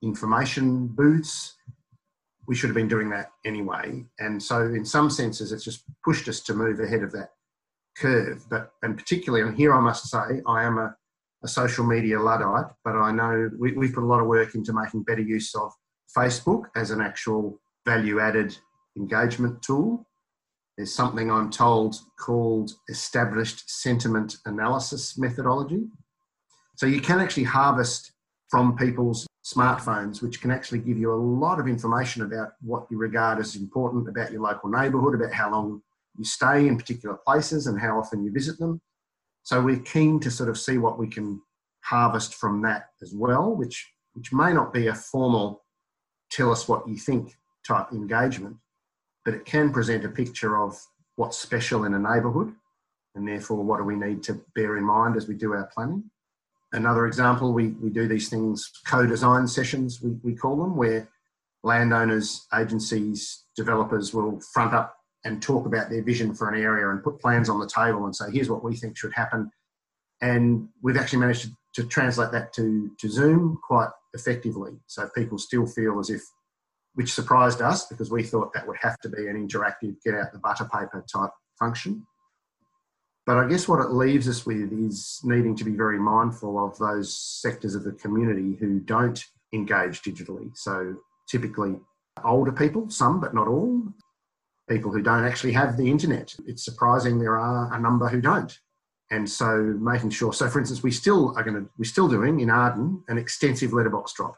information 0.01 0.87
booths. 0.87 1.55
We 2.47 2.55
should 2.55 2.69
have 2.69 2.75
been 2.75 2.87
doing 2.87 3.09
that 3.11 3.31
anyway. 3.45 4.05
And 4.19 4.41
so, 4.41 4.61
in 4.61 4.83
some 4.83 5.09
senses, 5.09 5.51
it's 5.51 5.63
just 5.63 5.83
pushed 6.03 6.27
us 6.27 6.39
to 6.41 6.53
move 6.53 6.79
ahead 6.79 7.03
of 7.03 7.11
that 7.11 7.29
curve. 7.97 8.43
But, 8.49 8.71
and 8.81 8.97
particularly, 8.97 9.47
and 9.47 9.55
here 9.55 9.73
I 9.73 9.79
must 9.79 10.09
say, 10.09 10.41
I 10.47 10.63
am 10.63 10.77
a, 10.77 10.95
a 11.43 11.47
social 11.47 11.85
media 11.85 12.19
Luddite, 12.19 12.71
but 12.83 12.95
I 12.95 13.11
know 13.11 13.49
we, 13.59 13.73
we 13.73 13.91
put 13.91 14.03
a 14.03 14.07
lot 14.07 14.19
of 14.19 14.27
work 14.27 14.55
into 14.55 14.73
making 14.73 15.03
better 15.03 15.21
use 15.21 15.53
of 15.55 15.71
Facebook 16.15 16.65
as 16.75 16.91
an 16.91 17.01
actual 17.01 17.59
value 17.85 18.19
added 18.19 18.57
engagement 18.97 19.61
tool. 19.61 20.07
There's 20.79 20.93
something 20.93 21.29
I'm 21.29 21.49
told 21.49 21.97
called 22.17 22.71
established 22.87 23.69
sentiment 23.69 24.37
analysis 24.45 25.17
methodology. 25.17 25.83
So 26.77 26.85
you 26.85 27.01
can 27.01 27.19
actually 27.19 27.43
harvest 27.43 28.13
from 28.47 28.77
people's 28.77 29.27
smartphones, 29.45 30.21
which 30.21 30.39
can 30.39 30.51
actually 30.51 30.79
give 30.79 30.97
you 30.97 31.11
a 31.11 31.19
lot 31.19 31.59
of 31.59 31.67
information 31.67 32.21
about 32.21 32.53
what 32.61 32.87
you 32.89 32.97
regard 32.97 33.39
as 33.39 33.57
important 33.57 34.07
about 34.07 34.31
your 34.31 34.41
local 34.41 34.69
neighbourhood, 34.69 35.15
about 35.15 35.33
how 35.33 35.51
long 35.51 35.81
you 36.17 36.23
stay 36.23 36.65
in 36.65 36.77
particular 36.77 37.19
places 37.27 37.67
and 37.67 37.77
how 37.77 37.99
often 37.99 38.23
you 38.23 38.31
visit 38.31 38.57
them. 38.57 38.79
So 39.43 39.61
we're 39.61 39.81
keen 39.81 40.17
to 40.21 40.31
sort 40.31 40.47
of 40.47 40.57
see 40.57 40.77
what 40.77 40.97
we 40.97 41.09
can 41.09 41.41
harvest 41.81 42.35
from 42.35 42.61
that 42.61 42.85
as 43.01 43.13
well, 43.13 43.53
which 43.53 43.85
which 44.13 44.31
may 44.31 44.53
not 44.53 44.71
be 44.71 44.87
a 44.87 44.95
formal 44.95 45.65
tell 46.31 46.53
us 46.53 46.69
what 46.69 46.87
you 46.87 46.95
think 46.95 47.35
type 47.67 47.91
engagement, 47.91 48.55
but 49.29 49.37
it 49.37 49.45
can 49.45 49.71
present 49.71 50.03
a 50.03 50.09
picture 50.09 50.57
of 50.57 50.75
what's 51.15 51.37
special 51.37 51.85
in 51.85 51.93
a 51.93 51.99
neighbourhood 51.99 52.51
and 53.13 53.27
therefore 53.27 53.63
what 53.63 53.77
do 53.77 53.83
we 53.83 53.95
need 53.95 54.23
to 54.23 54.41
bear 54.55 54.75
in 54.75 54.83
mind 54.83 55.15
as 55.15 55.27
we 55.27 55.35
do 55.35 55.53
our 55.53 55.69
planning. 55.71 56.03
Another 56.73 57.05
example, 57.05 57.53
we, 57.53 57.67
we 57.73 57.91
do 57.91 58.07
these 58.07 58.27
things, 58.27 58.71
co-design 58.87 59.45
sessions, 59.45 60.01
we, 60.01 60.17
we 60.23 60.35
call 60.35 60.57
them, 60.57 60.75
where 60.75 61.07
landowners, 61.61 62.47
agencies, 62.57 63.43
developers 63.55 64.15
will 64.15 64.41
front 64.51 64.73
up 64.73 64.95
and 65.23 65.43
talk 65.43 65.67
about 65.67 65.91
their 65.91 66.01
vision 66.01 66.33
for 66.33 66.49
an 66.49 66.59
area 66.59 66.89
and 66.89 67.03
put 67.03 67.19
plans 67.19 67.49
on 67.49 67.59
the 67.59 67.69
table 67.69 68.05
and 68.05 68.15
say, 68.15 68.31
here's 68.33 68.49
what 68.49 68.63
we 68.63 68.75
think 68.75 68.97
should 68.97 69.13
happen. 69.13 69.51
And 70.21 70.69
we've 70.81 70.97
actually 70.97 71.19
managed 71.19 71.43
to, 71.43 71.83
to 71.83 71.87
translate 71.87 72.31
that 72.31 72.51
to, 72.53 72.89
to 72.99 73.07
Zoom 73.07 73.59
quite 73.61 73.91
effectively. 74.15 74.71
So 74.87 75.07
people 75.15 75.37
still 75.37 75.67
feel 75.67 75.99
as 75.99 76.09
if 76.09 76.23
which 76.99 77.13
surprised 77.13 77.61
us 77.61 77.85
because 77.85 78.11
we 78.11 78.21
thought 78.21 78.51
that 78.51 78.67
would 78.67 78.75
have 78.81 78.99
to 78.99 79.07
be 79.07 79.25
an 79.27 79.47
interactive 79.47 79.95
get 80.03 80.15
out 80.15 80.33
the 80.33 80.39
butter 80.39 80.65
paper 80.65 81.01
type 81.09 81.29
function. 81.57 82.05
But 83.25 83.37
I 83.37 83.47
guess 83.47 83.69
what 83.69 83.79
it 83.79 83.91
leaves 83.91 84.27
us 84.27 84.45
with 84.45 84.73
is 84.73 85.21
needing 85.23 85.55
to 85.55 85.63
be 85.63 85.77
very 85.77 85.97
mindful 85.97 86.61
of 86.61 86.77
those 86.77 87.17
sectors 87.17 87.73
of 87.73 87.85
the 87.85 87.93
community 87.93 88.57
who 88.59 88.81
don't 88.81 89.23
engage 89.53 90.01
digitally. 90.01 90.51
So 90.57 90.97
typically 91.29 91.77
older 92.25 92.51
people, 92.51 92.89
some 92.89 93.21
but 93.21 93.33
not 93.33 93.47
all, 93.47 93.81
people 94.67 94.91
who 94.91 95.01
don't 95.01 95.23
actually 95.23 95.53
have 95.53 95.77
the 95.77 95.89
internet. 95.89 96.35
It's 96.47 96.65
surprising 96.65 97.17
there 97.17 97.39
are 97.39 97.73
a 97.73 97.79
number 97.79 98.09
who 98.09 98.19
don't. 98.19 98.53
And 99.09 99.29
so 99.29 99.55
making 99.79 100.09
sure, 100.09 100.33
so 100.33 100.49
for 100.49 100.59
instance, 100.59 100.83
we 100.83 100.91
still 100.91 101.33
are 101.37 101.43
going 101.43 101.63
to, 101.63 101.69
we're 101.77 101.85
still 101.85 102.09
doing 102.09 102.41
in 102.41 102.49
Arden 102.49 103.01
an 103.07 103.17
extensive 103.17 103.71
letterbox 103.71 104.11
drop. 104.11 104.35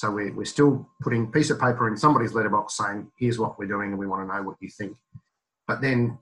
So 0.00 0.10
we're, 0.10 0.32
we're 0.32 0.46
still 0.46 0.88
putting 1.02 1.24
a 1.24 1.26
piece 1.26 1.50
of 1.50 1.60
paper 1.60 1.86
in 1.86 1.94
somebody's 1.94 2.32
letterbox 2.32 2.74
saying, 2.74 3.12
here's 3.18 3.38
what 3.38 3.58
we're 3.58 3.66
doing 3.66 3.90
and 3.90 3.98
we 3.98 4.06
want 4.06 4.26
to 4.26 4.34
know 4.34 4.42
what 4.42 4.56
you 4.58 4.70
think. 4.70 4.96
But 5.68 5.82
then 5.82 6.16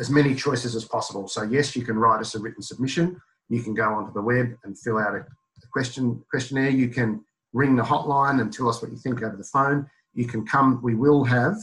as 0.00 0.08
many 0.08 0.34
choices 0.34 0.74
as 0.74 0.86
possible. 0.86 1.28
So 1.28 1.42
yes, 1.42 1.76
you 1.76 1.84
can 1.84 1.98
write 1.98 2.20
us 2.20 2.34
a 2.34 2.38
written 2.38 2.62
submission. 2.62 3.20
You 3.50 3.62
can 3.62 3.74
go 3.74 3.84
onto 3.84 4.14
the 4.14 4.22
web 4.22 4.56
and 4.64 4.78
fill 4.78 4.96
out 4.96 5.14
a, 5.14 5.26
question 5.70 6.24
questionnaire. 6.30 6.70
You 6.70 6.88
can 6.88 7.22
ring 7.52 7.76
the 7.76 7.82
hotline 7.82 8.40
and 8.40 8.50
tell 8.50 8.66
us 8.66 8.80
what 8.80 8.90
you 8.90 8.96
think 8.96 9.22
over 9.22 9.36
the 9.36 9.44
phone. 9.44 9.90
You 10.14 10.26
can 10.26 10.46
come, 10.46 10.80
we 10.82 10.94
will 10.94 11.22
have, 11.24 11.56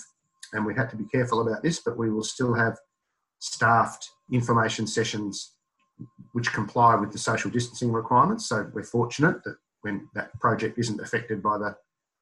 and 0.51 0.63
we 0.63 0.75
have 0.75 0.91
to 0.91 0.95
be 0.95 1.05
careful 1.05 1.41
about 1.41 1.63
this, 1.63 1.79
but 1.79 1.97
we 1.97 2.11
will 2.11 2.23
still 2.23 2.53
have 2.53 2.77
staffed 3.39 4.07
information 4.31 4.85
sessions 4.85 5.53
which 6.33 6.53
comply 6.53 6.93
with 6.93 7.11
the 7.11 7.17
social 7.17 7.49
distancing 7.49 7.91
requirements. 7.91 8.45
So 8.45 8.69
we're 8.71 8.83
fortunate 8.83 9.43
that 9.45 9.55
when 9.83 10.09
that 10.15 10.37
project 10.39 10.77
isn't 10.79 10.99
affected 10.99 11.43
by 11.43 11.57
the 11.57 11.75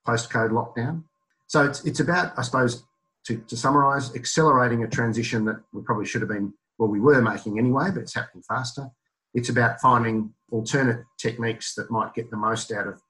post-code 0.05 0.51
lockdown. 0.51 1.03
So 1.47 1.65
it's, 1.65 1.83
it's 1.85 1.99
about, 1.99 2.37
I 2.37 2.41
suppose, 2.41 2.83
to, 3.25 3.37
to 3.37 3.55
summarise, 3.55 4.15
accelerating 4.15 4.83
a 4.83 4.87
transition 4.87 5.45
that 5.45 5.61
we 5.73 5.81
probably 5.81 6.05
should 6.05 6.21
have 6.21 6.29
been, 6.29 6.53
well, 6.77 6.89
we 6.89 6.99
were 6.99 7.21
making 7.21 7.59
anyway, 7.59 7.89
but 7.93 8.01
it's 8.01 8.15
happening 8.15 8.43
faster. 8.47 8.89
It's 9.33 9.49
about 9.49 9.79
finding 9.79 10.33
alternate 10.51 11.05
techniques 11.19 11.75
that 11.75 11.91
might 11.91 12.13
get 12.13 12.29
the 12.31 12.37
most 12.37 12.71
out 12.71 12.87
of 12.87 13.01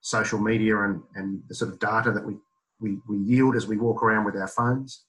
social 0.00 0.38
media 0.38 0.82
and, 0.82 1.02
and 1.14 1.42
the 1.48 1.54
sort 1.54 1.70
of 1.72 1.78
data 1.78 2.10
that 2.10 2.24
we, 2.24 2.36
we, 2.80 2.98
we 3.08 3.18
yield 3.18 3.54
as 3.54 3.66
we 3.66 3.76
walk 3.76 4.02
around 4.02 4.24
with 4.24 4.36
our 4.36 4.48
phones. 4.48 5.04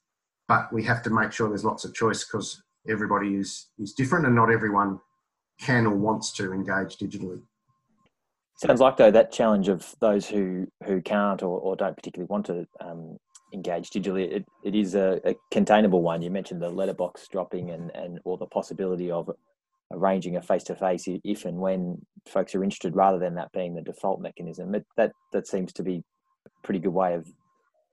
But 0.48 0.72
we 0.74 0.84
have 0.84 1.02
to 1.04 1.10
make 1.10 1.32
sure 1.32 1.48
there's 1.48 1.64
lots 1.64 1.86
of 1.86 1.94
choice 1.94 2.26
because 2.26 2.62
everybody 2.90 3.36
is, 3.36 3.68
is 3.80 3.94
different 3.94 4.26
and 4.26 4.36
not 4.36 4.52
everyone 4.52 5.00
can 5.60 5.86
or 5.86 5.96
wants 5.96 6.34
to 6.34 6.52
engage 6.52 6.98
digitally. 6.98 7.42
Sounds 8.62 8.80
like 8.80 8.96
though 8.96 9.10
that 9.10 9.32
challenge 9.32 9.70
of 9.70 9.96
those 10.02 10.28
who 10.28 10.68
who 10.86 11.02
can't 11.02 11.42
or, 11.42 11.60
or 11.60 11.76
don't 11.76 11.96
particularly 11.96 12.28
want 12.28 12.46
to 12.46 12.68
um, 12.80 13.18
engage 13.54 13.90
digitally, 13.90 14.32
it, 14.32 14.46
it 14.64 14.76
is 14.76 14.94
a, 14.94 15.20
a, 15.26 15.36
containable 15.50 16.04
one. 16.04 16.22
You 16.22 16.30
mentioned 16.30 16.62
the 16.62 16.70
letterbox 16.70 17.28
dropping 17.28 17.72
and 17.72 17.90
and 17.96 18.20
or 18.24 18.38
the 18.38 18.46
possibility 18.46 19.10
of 19.10 19.32
arranging 19.92 20.36
a 20.36 20.44
face 20.44 20.64
to 20.66 20.76
face 20.76 21.08
if 21.08 21.46
and 21.46 21.58
when 21.58 22.06
folks 22.28 22.54
are 22.54 22.64
interested, 22.64 22.96
rather 22.96 23.18
than 23.18 23.34
that 23.34 23.52
being 23.52 23.74
the 23.74 23.82
default 23.82 24.22
mechanism. 24.22 24.76
It, 24.76 24.86
that 24.96 25.12
that 25.34 25.48
seems 25.48 25.74
to 25.74 25.82
be 25.82 26.04
a 26.46 26.50
pretty 26.64 26.80
good 26.80 26.94
way 26.94 27.16
of 27.16 27.28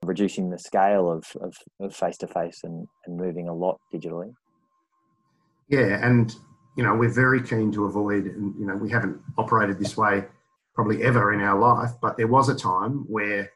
reducing 0.03 0.51
the 0.51 0.59
scale 0.59 1.09
of 1.09 1.25
of 1.81 1.95
face 1.95 2.17
to 2.17 2.27
face 2.27 2.59
and 2.63 2.87
and 3.07 3.17
moving 3.17 3.47
a 3.47 3.53
lot 3.55 3.79
digitally. 3.91 4.35
Yeah, 5.67 6.05
and 6.05 6.31
you 6.77 6.83
know 6.83 6.93
we're 6.93 7.09
very 7.09 7.41
keen 7.41 7.71
to 7.71 7.85
avoid, 7.85 8.25
and 8.25 8.53
you 8.59 8.67
know 8.67 8.75
we 8.75 8.91
haven't 8.91 9.19
operated 9.35 9.79
this 9.79 9.97
way 9.97 10.25
probably 10.79 11.03
ever 11.03 11.33
in 11.33 11.41
our 11.41 11.59
life, 11.59 11.91
but 12.01 12.15
there 12.15 12.29
was 12.29 12.47
a 12.47 12.55
time 12.55 13.03
where, 13.09 13.51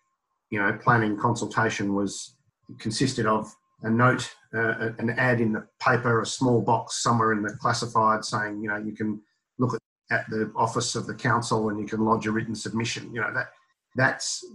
you 0.50 0.60
know, 0.60 0.78
planning 0.84 1.16
consultation 1.16 1.96
was 1.96 2.36
consisted 2.80 3.26
of 3.26 3.50
a 3.84 3.90
note, 3.90 4.30
uh, 4.54 4.92
an 5.00 5.10
ad 5.12 5.40
in 5.40 5.54
the 5.54 5.66
paper, 5.80 6.20
a 6.20 6.26
small 6.26 6.60
box 6.60 7.02
somewhere 7.02 7.32
in 7.32 7.42
the 7.42 7.56
classified 7.62 8.26
saying, 8.26 8.62
you 8.62 8.68
know, 8.68 8.76
you 8.76 8.92
can 8.92 9.22
look 9.58 9.74
at, 9.74 10.20
at 10.20 10.30
the 10.32 10.52
office 10.54 10.96
of 10.96 11.08
the 11.08 11.16
council 11.16 11.70
and 11.70 11.80
you 11.80 11.86
can 11.86 12.04
lodge 12.04 12.28
a 12.28 12.32
written 12.34 12.54
submission. 12.54 13.10
You 13.14 13.22
know, 13.22 13.34
that 13.34 13.52
that's 13.96 14.46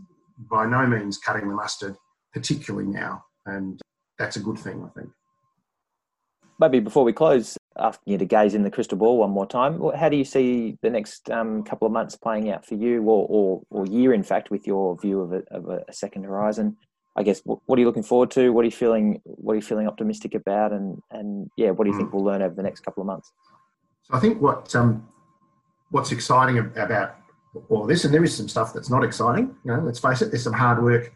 by 0.50 0.66
no 0.66 0.86
means 0.86 1.16
cutting 1.16 1.48
the 1.48 1.54
mustard, 1.54 1.96
particularly 2.34 2.86
now. 2.86 3.24
And 3.46 3.80
that's 4.18 4.36
a 4.36 4.40
good 4.40 4.58
thing, 4.58 4.84
I 4.84 4.90
think. 4.98 5.10
Maybe 6.60 6.80
before 6.80 7.04
we 7.04 7.14
close, 7.14 7.56
asking 7.78 8.12
you 8.12 8.18
to 8.18 8.24
gaze 8.24 8.54
in 8.54 8.62
the 8.62 8.70
crystal 8.70 8.98
ball 8.98 9.18
one 9.18 9.30
more 9.30 9.46
time. 9.46 9.80
How 9.96 10.08
do 10.08 10.16
you 10.16 10.24
see 10.24 10.76
the 10.82 10.90
next 10.90 11.30
um, 11.30 11.62
couple 11.62 11.86
of 11.86 11.92
months 11.92 12.16
playing 12.16 12.50
out 12.50 12.64
for 12.66 12.74
you, 12.74 13.02
or, 13.02 13.26
or, 13.28 13.62
or 13.70 13.86
year, 13.86 14.12
in 14.12 14.22
fact, 14.22 14.50
with 14.50 14.66
your 14.66 14.98
view 14.98 15.20
of 15.20 15.32
a, 15.32 15.42
of 15.50 15.68
a 15.68 15.92
second 15.92 16.24
horizon? 16.24 16.76
I 17.16 17.22
guess 17.22 17.40
what, 17.40 17.58
what, 17.66 17.78
are 17.78 17.80
you 17.80 17.86
looking 17.86 18.04
forward 18.04 18.30
to? 18.32 18.50
What 18.50 18.62
are 18.62 18.66
you 18.66 18.70
feeling? 18.70 19.20
What 19.24 19.54
are 19.54 19.56
you 19.56 19.62
feeling 19.62 19.88
optimistic 19.88 20.34
about? 20.34 20.72
And 20.72 21.02
and 21.10 21.50
yeah, 21.56 21.70
what 21.70 21.84
do 21.84 21.90
you 21.90 21.96
think 21.96 22.10
hmm. 22.10 22.16
we'll 22.16 22.24
learn 22.24 22.42
over 22.42 22.54
the 22.54 22.62
next 22.62 22.80
couple 22.80 23.00
of 23.00 23.08
months? 23.08 23.32
So 24.04 24.14
I 24.14 24.20
think 24.20 24.40
what 24.40 24.74
um, 24.76 25.08
what's 25.90 26.12
exciting 26.12 26.58
about 26.58 27.16
all 27.68 27.86
this, 27.86 28.04
and 28.04 28.14
there 28.14 28.22
is 28.22 28.36
some 28.36 28.48
stuff 28.48 28.72
that's 28.72 28.90
not 28.90 29.02
exciting. 29.02 29.54
You 29.64 29.72
know, 29.72 29.80
let's 29.80 29.98
face 29.98 30.22
it. 30.22 30.30
There's 30.30 30.44
some 30.44 30.52
hard 30.52 30.82
work 30.82 31.12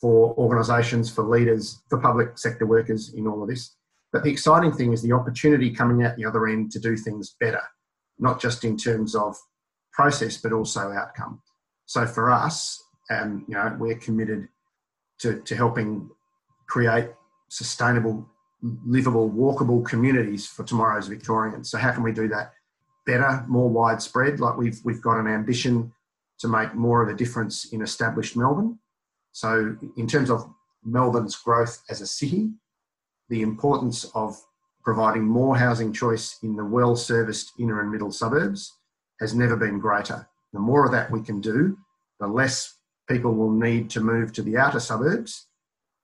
for 0.00 0.34
organisations, 0.36 1.10
for 1.10 1.24
leaders, 1.24 1.80
for 1.88 1.98
public 1.98 2.36
sector 2.38 2.66
workers 2.66 3.14
in 3.14 3.26
all 3.26 3.42
of 3.42 3.48
this. 3.48 3.75
But 4.12 4.24
the 4.24 4.30
exciting 4.30 4.72
thing 4.72 4.92
is 4.92 5.02
the 5.02 5.12
opportunity 5.12 5.70
coming 5.70 6.04
out 6.04 6.16
the 6.16 6.24
other 6.24 6.46
end 6.46 6.70
to 6.72 6.78
do 6.78 6.96
things 6.96 7.36
better, 7.40 7.62
not 8.18 8.40
just 8.40 8.64
in 8.64 8.76
terms 8.76 9.14
of 9.14 9.36
process, 9.92 10.36
but 10.36 10.52
also 10.52 10.92
outcome. 10.92 11.42
So 11.86 12.06
for 12.06 12.30
us, 12.30 12.82
um, 13.10 13.44
you 13.48 13.54
know, 13.54 13.76
we're 13.78 13.98
committed 13.98 14.48
to, 15.20 15.40
to 15.40 15.56
helping 15.56 16.10
create 16.66 17.10
sustainable, 17.48 18.28
livable, 18.62 19.30
walkable 19.30 19.84
communities 19.84 20.46
for 20.46 20.64
tomorrow's 20.64 21.08
Victorians. 21.08 21.70
So 21.70 21.78
how 21.78 21.92
can 21.92 22.02
we 22.02 22.12
do 22.12 22.28
that 22.28 22.52
better, 23.06 23.44
more 23.48 23.68
widespread? 23.68 24.40
Like 24.40 24.56
we've 24.56 24.80
we've 24.84 25.02
got 25.02 25.18
an 25.18 25.28
ambition 25.28 25.92
to 26.40 26.48
make 26.48 26.74
more 26.74 27.02
of 27.02 27.08
a 27.08 27.14
difference 27.14 27.72
in 27.72 27.82
established 27.82 28.36
Melbourne. 28.36 28.78
So 29.32 29.76
in 29.96 30.06
terms 30.06 30.30
of 30.30 30.52
Melbourne's 30.84 31.36
growth 31.36 31.82
as 31.88 32.00
a 32.00 32.06
city, 32.06 32.50
the 33.28 33.42
importance 33.42 34.04
of 34.14 34.40
providing 34.82 35.24
more 35.24 35.56
housing 35.56 35.92
choice 35.92 36.38
in 36.42 36.54
the 36.54 36.64
well 36.64 36.94
serviced 36.94 37.52
inner 37.58 37.80
and 37.80 37.90
middle 37.90 38.12
suburbs 38.12 38.72
has 39.20 39.34
never 39.34 39.56
been 39.56 39.78
greater. 39.78 40.28
The 40.52 40.60
more 40.60 40.86
of 40.86 40.92
that 40.92 41.10
we 41.10 41.22
can 41.22 41.40
do, 41.40 41.76
the 42.20 42.26
less 42.26 42.78
people 43.08 43.34
will 43.34 43.50
need 43.50 43.90
to 43.90 44.00
move 44.00 44.32
to 44.32 44.42
the 44.42 44.56
outer 44.56 44.80
suburbs 44.80 45.46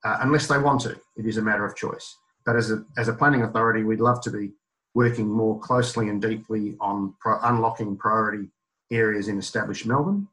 uh, 0.05 0.19
unless 0.21 0.49
they 0.49 0.59
want 0.59 0.81
to. 0.83 1.01
It 1.17 1.27
is 1.27 1.37
a 1.37 1.43
matter 1.43 1.65
of 1.65 1.77
choice. 1.77 2.17
But 2.45 2.57
as 2.57 2.73
a, 2.73 2.85
as 2.97 3.09
a 3.09 3.13
planning 3.13 3.43
authority, 3.43 3.85
we'd 3.85 4.01
love 4.01 4.21
to 4.23 4.31
be 4.31 4.51
working 4.95 5.29
more 5.29 5.59
closely 5.61 6.09
and 6.09 6.21
deeply 6.21 6.77
on 6.81 7.15
pro- 7.21 7.41
unlocking 7.43 7.97
priority 7.97 8.49
areas 8.91 9.29
in 9.29 9.39
established 9.39 9.87
Melbourne. 9.87 10.27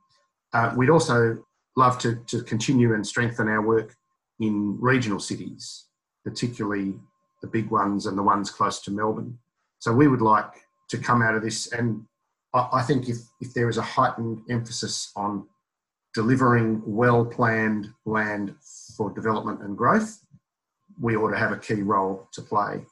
Uh, 0.54 0.74
we'd 0.76 0.90
also 0.90 1.38
love 1.76 2.00
to, 2.00 2.16
to 2.28 2.42
continue 2.44 2.94
and 2.94 3.06
strengthen 3.06 3.48
our 3.48 3.62
work 3.62 3.96
in 4.40 4.76
regional 4.82 5.20
cities 5.20 5.86
particularly 6.24 6.96
the 7.42 7.48
big 7.48 7.70
ones 7.70 8.06
and 8.06 8.18
the 8.18 8.24
ones 8.24 8.50
close 8.50 8.82
to 8.82 8.92
Melbourne. 8.92 9.38
So 9.80 9.94
we 9.94 10.08
would 10.08 10.22
like 10.22 10.52
to 10.90 10.98
come 10.98 11.22
out 11.22 11.36
of 11.36 11.42
this, 11.42 11.72
and 11.72 12.06
I, 12.54 12.82
think 12.82 13.08
if, 13.08 13.18
if 13.42 13.54
there 13.54 13.70
is 13.70 13.78
a 13.78 13.82
heightened 13.82 14.42
emphasis 14.50 15.12
on 15.16 15.48
delivering 16.14 16.82
well 16.86 17.24
planned 17.24 17.94
land 18.06 18.56
for 18.98 19.12
development 19.12 19.62
and 19.62 19.78
growth, 19.78 20.20
we 21.00 21.16
ought 21.16 21.32
to 21.32 21.38
have 21.38 21.52
a 21.52 21.58
key 21.58 21.82
role 21.82 22.28
to 22.34 22.42
play. 22.42 22.84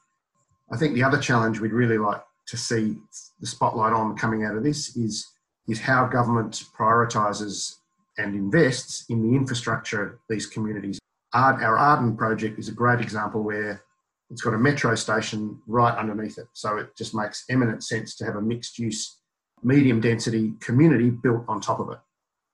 I 0.71 0.77
think 0.77 0.93
the 0.93 1.03
other 1.03 1.17
challenge 1.17 1.59
we'd 1.59 1.73
really 1.73 1.97
like 1.97 2.21
to 2.47 2.57
see 2.57 2.97
the 3.41 3.47
spotlight 3.47 3.93
on 3.93 4.15
coming 4.15 4.45
out 4.45 4.55
of 4.55 4.63
this 4.63 4.95
is, 4.95 5.27
is 5.67 5.81
how 5.81 6.05
government 6.05 6.63
prioritises 6.77 7.77
and 8.17 8.35
invests 8.35 9.05
in 9.09 9.21
the 9.21 9.35
infrastructure 9.35 10.19
these 10.29 10.45
communities 10.45 10.99
our 11.33 11.77
Arden 11.77 12.15
project 12.15 12.59
is 12.59 12.69
a 12.69 12.73
great 12.73 13.01
example 13.01 13.43
where 13.43 13.83
it's 14.29 14.41
got 14.41 14.53
a 14.53 14.57
metro 14.57 14.95
station 14.95 15.61
right 15.67 15.97
underneath 15.97 16.37
it. 16.37 16.47
So 16.53 16.77
it 16.77 16.95
just 16.97 17.15
makes 17.15 17.45
eminent 17.49 17.83
sense 17.83 18.15
to 18.17 18.25
have 18.25 18.35
a 18.35 18.41
mixed 18.41 18.77
use, 18.77 19.19
medium 19.63 20.01
density 20.01 20.53
community 20.59 21.09
built 21.09 21.43
on 21.47 21.61
top 21.61 21.79
of 21.79 21.89
it. 21.89 21.99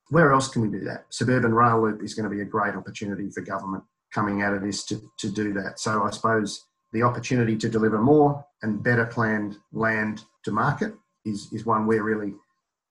Where 0.10 0.32
else 0.32 0.48
can 0.48 0.62
we 0.62 0.68
do 0.68 0.84
that? 0.86 1.06
Suburban 1.10 1.54
rail 1.54 1.82
loop 1.82 2.04
is 2.04 2.14
going 2.14 2.30
to 2.30 2.36
be 2.36 2.42
a 2.42 2.46
great 2.46 2.76
opportunity 2.76 3.30
for 3.30 3.42
government 3.42 3.84
coming 4.14 4.44
out 4.44 4.54
of 4.54 4.62
this 4.62 4.84
to, 4.86 5.02
to 5.20 5.30
do 5.30 5.54
that. 5.54 5.80
So 5.80 6.04
I 6.04 6.12
suppose 6.12 6.64
the 6.92 7.02
opportunity 7.02 7.58
to 7.58 7.70
deliver 7.70 8.00
more 8.00 8.46
and 8.62 8.84
better 8.84 9.06
planned 9.06 9.58
land 9.72 10.24
to 10.44 10.52
market 10.52 10.94
is, 11.26 11.52
is 11.52 11.66
one 11.66 11.88
we're 11.88 12.04
really 12.04 12.34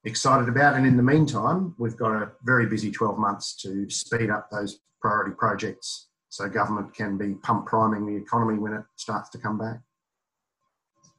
excited 0.05 0.49
about. 0.49 0.75
And 0.75 0.85
in 0.85 0.97
the 0.97 1.03
meantime, 1.03 1.75
we've 1.77 1.97
got 1.97 2.11
a 2.11 2.31
very 2.43 2.65
busy 2.65 2.91
12 2.91 3.17
months 3.17 3.55
to 3.57 3.89
speed 3.89 4.29
up 4.29 4.49
those 4.51 4.79
priority 5.01 5.35
projects 5.37 6.07
so 6.29 6.49
government 6.49 6.95
can 6.95 7.17
be 7.17 7.35
pump 7.35 7.67
priming 7.67 8.05
the 8.05 8.15
economy 8.15 8.57
when 8.57 8.73
it 8.73 8.83
starts 8.95 9.29
to 9.29 9.37
come 9.37 9.57
back. 9.57 9.79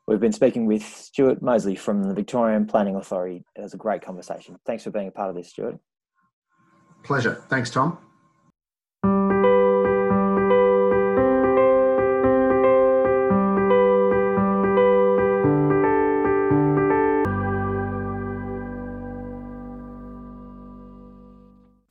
We've 0.06 0.20
been 0.20 0.32
speaking 0.32 0.66
with 0.66 0.82
Stuart 0.82 1.40
Moseley 1.40 1.76
from 1.76 2.02
the 2.02 2.14
Victorian 2.14 2.66
Planning 2.66 2.96
Authority. 2.96 3.44
It 3.56 3.62
was 3.62 3.72
a 3.72 3.78
great 3.78 4.02
conversation. 4.02 4.58
Thanks 4.66 4.84
for 4.84 4.90
being 4.90 5.08
a 5.08 5.10
part 5.10 5.30
of 5.30 5.36
this, 5.36 5.48
Stuart. 5.48 5.78
Pleasure. 7.04 7.42
Thanks, 7.48 7.70
Tom. 7.70 7.98